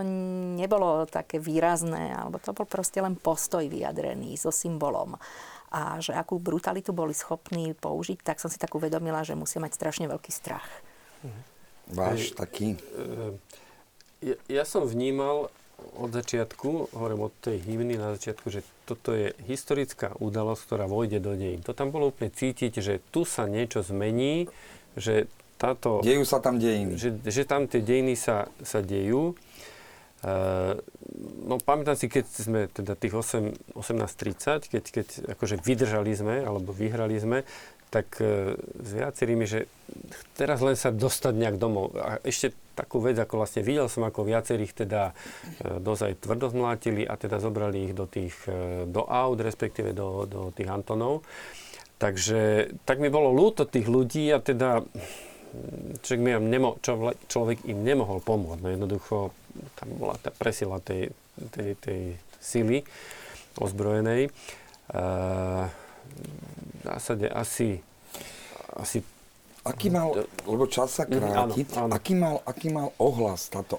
[0.56, 5.20] nebolo také výrazné, alebo to bol proste len postoj vyjadrený so symbolom
[5.68, 9.76] a že akú brutalitu boli schopní použiť, tak som si tak uvedomila, že musia mať
[9.76, 10.68] strašne veľký strach.
[11.92, 12.80] Váš taký?
[14.24, 15.52] Ja, ja som vnímal
[15.94, 21.22] od začiatku, hovorím od tej hymny na začiatku, že toto je historická udalosť, ktorá vojde
[21.22, 21.62] do dejín.
[21.64, 24.50] To tam bolo úplne cítiť, že tu sa niečo zmení,
[24.98, 25.30] že
[25.62, 26.02] táto...
[26.02, 26.98] Dejú sa tam dejiny.
[26.98, 29.38] Že, že tam tie dejiny sa, sa dejú
[31.48, 36.74] no pamätám si, keď sme teda tých 8, 18.30, keď, keď akože vydržali sme, alebo
[36.74, 37.48] vyhrali sme,
[37.88, 39.72] tak e, s viacerými, že
[40.36, 41.96] teraz len sa dostať nejak domov.
[41.96, 45.16] A ešte takú vec, ako vlastne videl som, ako viacerých teda
[45.64, 50.28] e, dozaj tvrdo zmlátili a teda zobrali ich do tých, e, do aut, respektíve do,
[50.28, 51.24] do tých Antonov.
[51.98, 54.86] Takže tak mi bolo ľúto tých ľudí a teda
[56.04, 56.78] človek, mi nemo,
[57.32, 58.62] človek im nemohol pomôcť.
[58.62, 59.18] No jednoducho
[59.78, 61.12] tam bola tá presila tej,
[61.54, 62.02] tej, tej
[62.40, 62.86] sily
[63.58, 64.30] ozbrojenej.
[64.88, 65.68] Uh,
[66.08, 67.84] v zásade asi,
[68.80, 69.04] asi
[69.68, 70.16] Aký mal,
[70.48, 71.92] lebo čas sa mhm, kráti, áno.
[71.92, 73.76] Aký, mal, aký mal ohlas táto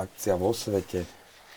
[0.00, 1.04] akcia vo svete?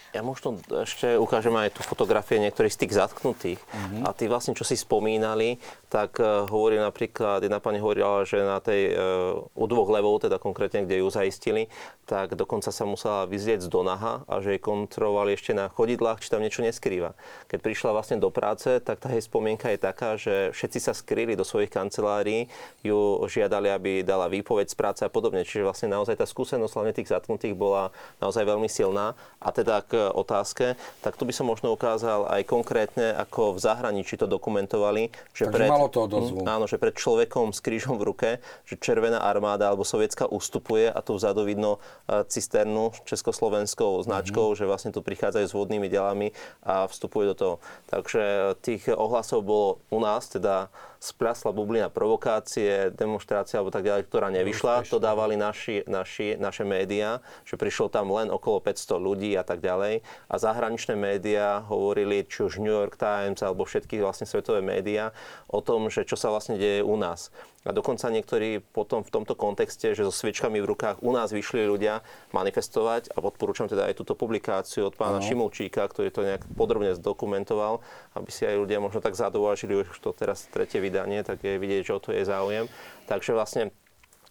[0.10, 3.62] Ja možno ešte ukážem aj tu fotografie niektorých z tých zatknutých.
[3.62, 4.10] Uh-huh.
[4.10, 8.58] A tí vlastne, čo si spomínali, tak uh, hovorí napríklad, jedna pani hovorila, že na
[8.58, 11.70] tej, uh, u dvoch levov, teda konkrétne, kde ju zaistili,
[12.10, 16.34] tak dokonca sa musela vyzrieť z donaha a že jej kontrolovali ešte na chodidlách, či
[16.34, 17.14] tam niečo neskrýva.
[17.46, 21.38] Keď prišla vlastne do práce, tak tá jej spomienka je taká, že všetci sa skrýli
[21.38, 22.50] do svojich kancelárií,
[22.82, 25.46] ju žiadali, aby dala výpoveď z práce a podobne.
[25.46, 29.14] Čiže vlastne naozaj tá skúsenosť hlavne tých zatknutých bola naozaj veľmi silná.
[29.38, 34.16] A teda k otázke, tak tu by som možno ukázal aj konkrétne, ako v zahraničí
[34.16, 35.12] to dokumentovali.
[35.36, 36.48] Že Takže pred, malo to odozvu.
[36.48, 38.30] Áno, že pred človekom s krížom v ruke,
[38.64, 44.60] že Červená armáda alebo sovietská ustupuje a tu vzadu vidno e, cisternu československou značkou, mm-hmm.
[44.64, 46.32] že vlastne tu prichádzajú s vodnými delami
[46.64, 47.56] a vstupujú do toho.
[47.92, 54.28] Takže tých ohlasov bolo u nás, teda splasla bublina provokácie, demonstrácia alebo tak ďalej, ktorá
[54.30, 54.84] nevyšla.
[54.92, 59.64] To dávali naši, naši, naše médiá, že prišlo tam len okolo 500 ľudí a tak
[59.64, 60.04] ďalej.
[60.28, 65.16] A zahraničné médiá hovorili, či už New York Times alebo všetky vlastne svetové médiá
[65.48, 67.32] o tom, že čo sa vlastne deje u nás.
[67.68, 71.68] A dokonca niektorí potom v tomto kontexte, že so sviečkami v rukách u nás vyšli
[71.68, 72.00] ľudia
[72.32, 75.26] manifestovať a odporúčam teda aj túto publikáciu od pána no.
[75.28, 77.84] Šimulčíka, ktorý to nejak podrobne zdokumentoval,
[78.16, 81.84] aby si aj ľudia možno tak zadovážili, už to teraz tretie vydanie, tak je vidieť,
[81.84, 82.72] že o to je záujem.
[83.12, 83.76] Takže vlastne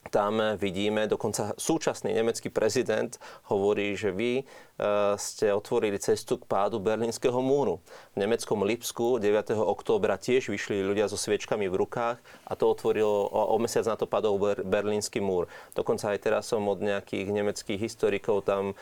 [0.09, 3.21] tam vidíme, dokonca súčasný nemecký prezident
[3.53, 4.45] hovorí, že vy e,
[5.21, 7.85] ste otvorili cestu k pádu Berlínskeho múru.
[8.17, 9.53] V nemeckom Lipsku 9.
[9.53, 12.17] októbra tiež vyšli ľudia so sviečkami v rukách
[12.49, 15.47] a to otvorilo, o, o mesiac na to padol Berlínsky múr.
[15.77, 18.75] Dokonca aj teraz som od nejakých nemeckých historikov tam e,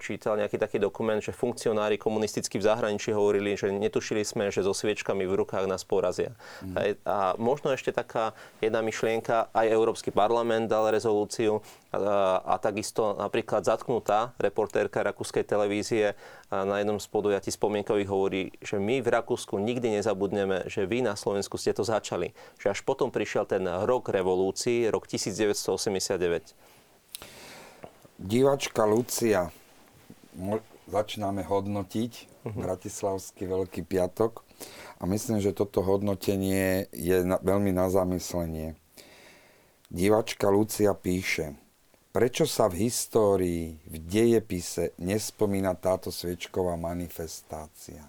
[0.00, 4.72] čítal nejaký taký dokument, že funkcionári komunistickí v zahraničí hovorili, že netušili sme, že so
[4.72, 6.32] sviečkami v rukách nás porazia.
[6.64, 6.96] Mm.
[7.04, 8.32] A možno ešte taká
[8.64, 16.16] jedna myšlienka, aj Európsky parlament dal rezolúciu a, a takisto napríklad zatknutá reportérka rakúskej televízie
[16.52, 21.16] na jednom z podujatí spomienkových hovorí, že my v Rakúsku nikdy nezabudneme, že vy na
[21.16, 22.36] Slovensku ste to začali.
[22.60, 26.52] Že až potom prišiel ten rok revolúcií, rok 1989.
[28.20, 29.48] Divačka Lucia,
[30.92, 32.52] začíname hodnotiť uh-huh.
[32.52, 34.44] Bratislavský Veľký piatok
[35.00, 38.76] a myslím, že toto hodnotenie je veľmi na zamyslenie.
[39.92, 41.52] Divačka Lucia píše,
[42.16, 48.00] prečo sa v histórii, v dejepise nespomína táto sviečková manifestácia?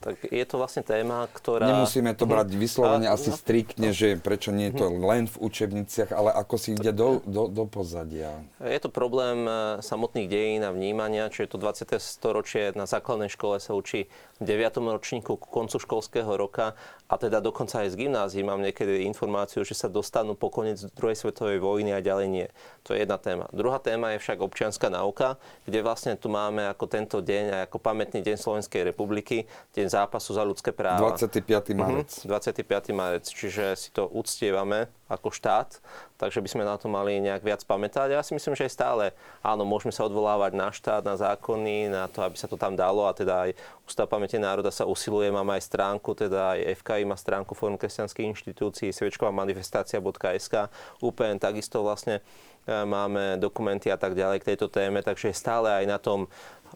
[0.00, 1.68] Tak je to vlastne téma, ktorá...
[1.68, 6.14] Nemusíme to brať vyslovene a, asi striktne, že prečo nie je to len v učebniciach,
[6.14, 8.40] ale ako si ide do, do, do pozadia.
[8.62, 9.52] Je to problém e,
[9.84, 11.98] samotných dejín a vnímania, čiže to 20.
[11.98, 14.08] storočie na základnej škole sa učí
[14.40, 14.80] v 9.
[14.80, 16.74] ročníku ku koncu školského roka
[17.12, 21.12] a teda dokonca aj z gymnázií mám niekedy informáciu, že sa dostanú po koniec druhej
[21.12, 22.46] svetovej vojny a ďalej nie.
[22.88, 23.52] To je jedna téma.
[23.52, 25.36] Druhá téma je však občianská náuka,
[25.68, 29.44] kde vlastne tu máme ako tento deň a ako pamätný deň Slovenskej republiky,
[29.82, 31.12] deň zápasu za ľudské práva.
[31.12, 31.74] 25.
[31.74, 32.10] marec.
[32.22, 32.94] Mhm, 25.
[32.94, 35.76] marec, čiže si to uctievame ako štát,
[36.16, 38.16] takže by sme na to mali nejak viac pamätať.
[38.16, 39.04] Ja si myslím, že aj stále,
[39.44, 43.04] áno, môžeme sa odvolávať na štát, na zákony, na to, aby sa to tam dalo
[43.04, 43.50] a teda aj
[43.92, 48.30] Ústav pamäte národa sa usiluje, máme aj stránku, teda aj FKI má stránku Fórum kresťanských
[48.30, 50.70] inštitúcií, sviečková manifestácia.sk,
[51.04, 52.24] UPN takisto vlastne
[52.64, 56.30] e, máme dokumenty a tak ďalej k tejto téme, takže stále aj na tom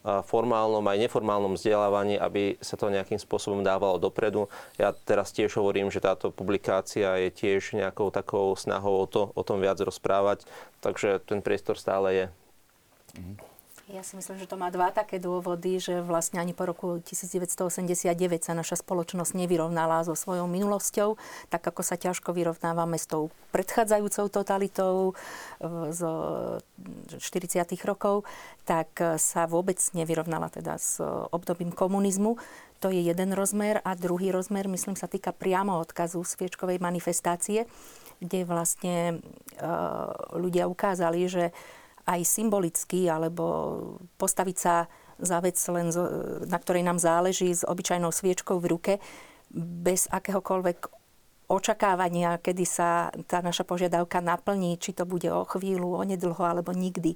[0.05, 4.51] formálnom aj neformálnom vzdelávaní, aby sa to nejakým spôsobom dávalo dopredu.
[4.77, 9.43] Ja teraz tiež hovorím, že táto publikácia je tiež nejakou takou snahou o, to, o
[9.43, 10.45] tom viac rozprávať,
[10.85, 12.27] takže ten priestor stále je.
[13.17, 13.56] Mm-hmm.
[13.87, 18.19] Ja si myslím, že to má dva také dôvody, že vlastne ani po roku 1989
[18.43, 21.15] sa naša spoločnosť nevyrovnala so svojou minulosťou,
[21.55, 25.15] tak ako sa ťažko vyrovnávame s tou predchádzajúcou totalitou
[25.95, 26.01] z
[27.15, 27.63] 40.
[27.87, 28.27] rokov,
[28.67, 28.91] tak
[29.23, 30.99] sa vôbec nevyrovnala teda s
[31.31, 32.43] obdobím komunizmu.
[32.83, 37.71] To je jeden rozmer a druhý rozmer, myslím, sa týka priamo odkazu sviečkovej manifestácie,
[38.19, 39.23] kde vlastne
[40.35, 41.55] ľudia ukázali, že
[42.07, 43.45] aj symbolicky, alebo
[44.17, 44.87] postaviť sa
[45.19, 46.07] za vec, len zo,
[46.47, 48.93] na ktorej nám záleží s obyčajnou sviečkou v ruke,
[49.51, 50.79] bez akéhokoľvek
[51.47, 56.75] očakávania, kedy sa tá naša požiadavka naplní, či to bude o chvíľu, o nedlho alebo
[56.75, 57.15] nikdy.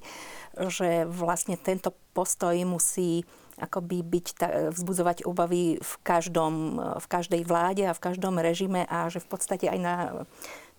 [0.55, 3.27] Že vlastne tento postoj musí
[3.59, 4.27] akoby byť,
[4.71, 9.67] vzbudzovať obavy v, každom, v každej vláde a v každom režime a že v podstate
[9.67, 9.95] aj na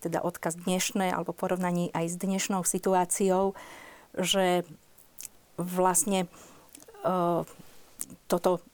[0.02, 3.54] teda odkaz dnešné alebo porovnaní aj s dnešnou situáciou,
[4.16, 4.64] že
[5.56, 6.28] vlastne
[7.04, 7.44] uh,
[8.26, 8.64] toto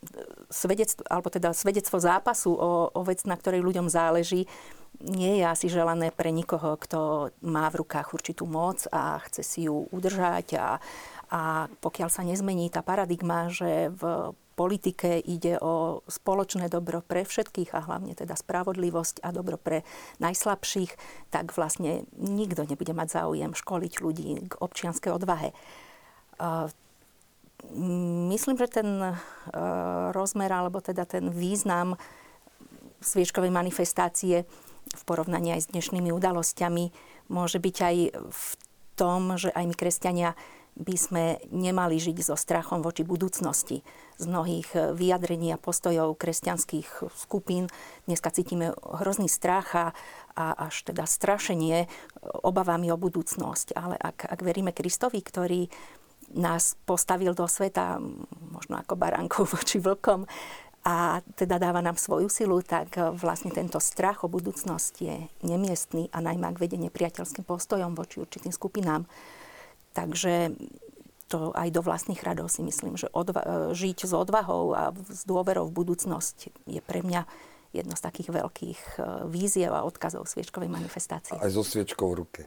[0.49, 4.49] svedectvo, alebo teda svedectvo zápasu o, o vec, na ktorej ľuďom záleží,
[4.99, 9.61] nie je asi želané pre nikoho, kto má v rukách určitú moc a chce si
[9.71, 10.69] ju udržať a,
[11.31, 11.41] a
[11.79, 17.87] pokiaľ sa nezmení tá paradigma, že v politike ide o spoločné dobro pre všetkých a
[17.87, 19.87] hlavne teda spravodlivosť a dobro pre
[20.19, 20.99] najslabších,
[21.31, 25.55] tak vlastne nikto nebude mať záujem školiť ľudí k občianskej odvahe.
[28.35, 29.15] Myslím, že ten
[30.11, 31.95] rozmer alebo teda ten význam
[32.99, 34.43] sviečkovej manifestácie
[34.89, 36.85] v porovnaní aj s dnešnými udalosťami
[37.31, 38.45] môže byť aj v
[38.99, 40.31] tom, že aj my kresťania
[40.79, 43.83] by sme nemali žiť so strachom voči budúcnosti.
[44.17, 47.67] Z mnohých eh, vyjadrení a postojov kresťanských skupín
[48.07, 49.87] dneska cítime hrozný strach a,
[50.39, 51.89] a až teda strašenie eh,
[52.47, 53.75] obavami o budúcnosť.
[53.75, 55.67] Ale ak, ak veríme Kristovi, ktorý
[56.29, 57.99] nás postavil do sveta
[58.53, 60.29] možno ako baránkov voči vlkom
[60.87, 66.07] a teda dáva nám svoju silu, tak eh, vlastne tento strach o budúcnosť je nemiestný
[66.15, 69.11] a najmä ak vedenie priateľským postojom voči určitým skupinám
[69.99, 70.55] Takže
[71.27, 75.67] to aj do vlastných radov si myslím, že odva- žiť s odvahou a s dôverou
[75.67, 77.27] v budúcnosť je pre mňa
[77.75, 78.99] jedno z takých veľkých e,
[79.29, 81.37] víziev a odkazov sviečkovej manifestácie.
[81.37, 82.43] Aj so sviečkou v ruke.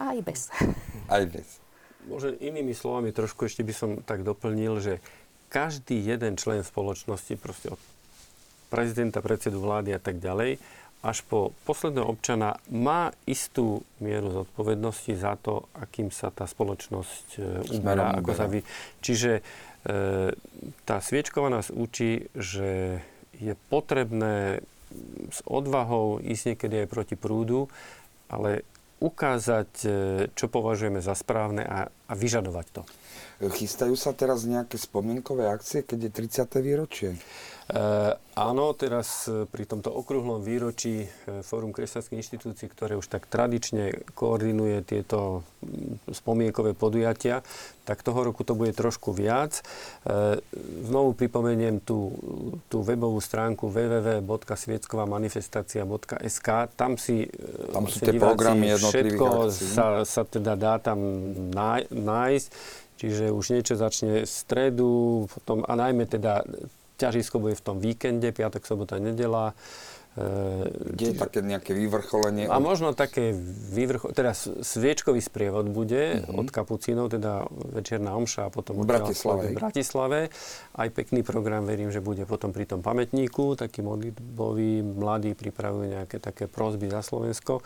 [0.00, 0.48] Aj bez.
[1.14, 1.60] Aj bez.
[2.08, 5.04] Možno inými slovami trošku ešte by som tak doplnil, že
[5.52, 7.80] každý jeden člen spoločnosti, proste od
[8.72, 10.56] prezidenta, predsedu vlády a tak ďalej,
[10.98, 17.40] až po posledného občana má istú mieru zodpovednosti za to, akým sa tá spoločnosť e,
[17.78, 18.18] uberá.
[18.18, 18.66] Ako sa vy...
[18.98, 19.42] Čiže e,
[20.82, 22.98] tá sviečková nás učí, že
[23.38, 24.66] je potrebné
[25.30, 27.70] s odvahou ísť niekedy aj proti prúdu,
[28.26, 28.66] ale
[28.98, 29.90] ukázať, e,
[30.34, 32.82] čo považujeme za správne a, a vyžadovať to.
[33.38, 36.58] Chystajú sa teraz nejaké spomienkové akcie, keď je 30.
[36.58, 37.10] výročie?
[37.68, 43.28] E, áno, teraz e, pri tomto okrúhlom výročí e, Fórum kresťanských inštitúcií, ktoré už tak
[43.28, 47.44] tradične koordinuje tieto mm, spomienkové podujatia,
[47.84, 49.64] tak toho roku to bude trošku viac.
[50.84, 52.12] Znovu pripomeniem tú,
[52.68, 56.48] tú webovú stránku www.svieckovamanifestacia.sk.
[56.76, 57.32] Tam si
[57.72, 61.00] tam sú tie programy všetko sa, sa teda dá tam
[61.88, 62.48] nájsť.
[63.00, 66.44] Čiže už niečo začne v stredu, potom, a najmä teda
[66.98, 69.54] ťažisko bude v tom víkende, piatok, sobota, nedela.
[70.18, 70.66] E,
[70.98, 72.50] Kde je také nejaké vyvrcholenie?
[72.50, 73.30] A možno také
[73.70, 74.32] vyvrcholenie, teda
[74.66, 76.42] sviečkový sprievod bude uh-huh.
[76.42, 79.54] od kapucínov, teda večerná omša a potom v Bratislave.
[79.54, 80.20] v Bratislave.
[80.74, 86.18] Aj pekný program, verím, že bude potom pri tom pamätníku, taký modlitbový, mladí pripravujú nejaké
[86.18, 87.62] také prosby za Slovensko.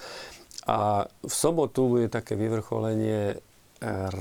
[0.69, 3.43] A v sobotu bude také vyvrcholenie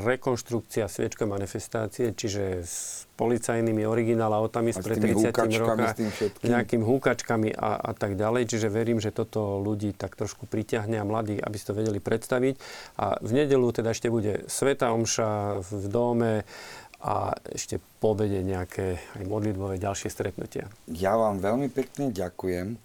[0.06, 5.30] rekonštrukcia sviečkovej manifestácie, čiže s policajnými originál autami spred 30
[5.62, 5.94] roka,
[6.42, 8.50] nejakými húkačkami a, a tak ďalej.
[8.50, 12.58] Čiže verím, že toto ľudí tak trošku priťahne a mladí, aby si to vedeli predstaviť.
[12.98, 16.34] A v nedelu teda ešte bude Sveta Omša v dome
[17.02, 20.70] a ešte po obede nejaké aj modlitbové ďalšie stretnutia.
[20.90, 22.78] Ja vám veľmi pekne ďakujem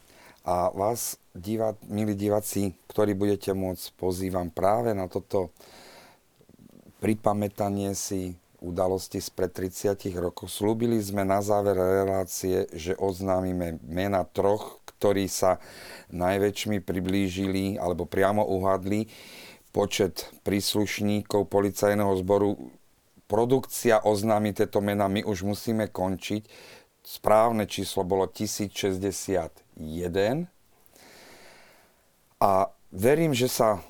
[0.44, 5.52] a vás, divá, milí diváci, ktorí budete môcť, pozývam práve na toto
[7.00, 10.48] pripamätanie si udalosti spred 30 rokov.
[10.48, 15.60] Slúbili sme na záver relácie, že oznámime mena troch, ktorí sa
[16.10, 19.06] najväčšmi priblížili alebo priamo uhadli
[19.76, 22.72] počet príslušníkov policajného zboru.
[23.28, 26.48] Produkcia oznámi tieto mena, my už musíme končiť.
[27.04, 30.48] Správne číslo bolo 1061.
[32.40, 32.52] A
[32.90, 33.84] verím, že sa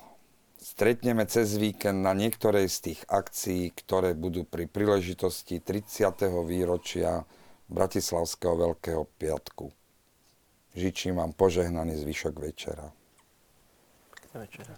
[0.67, 6.27] stretneme cez víkend na niektorej z tých akcií, ktoré budú pri príležitosti 30.
[6.43, 7.23] výročia
[7.71, 9.71] Bratislavského Veľkého piatku.
[10.75, 12.91] Žičím vám požehnaný zvyšok večera.
[14.35, 14.75] večera.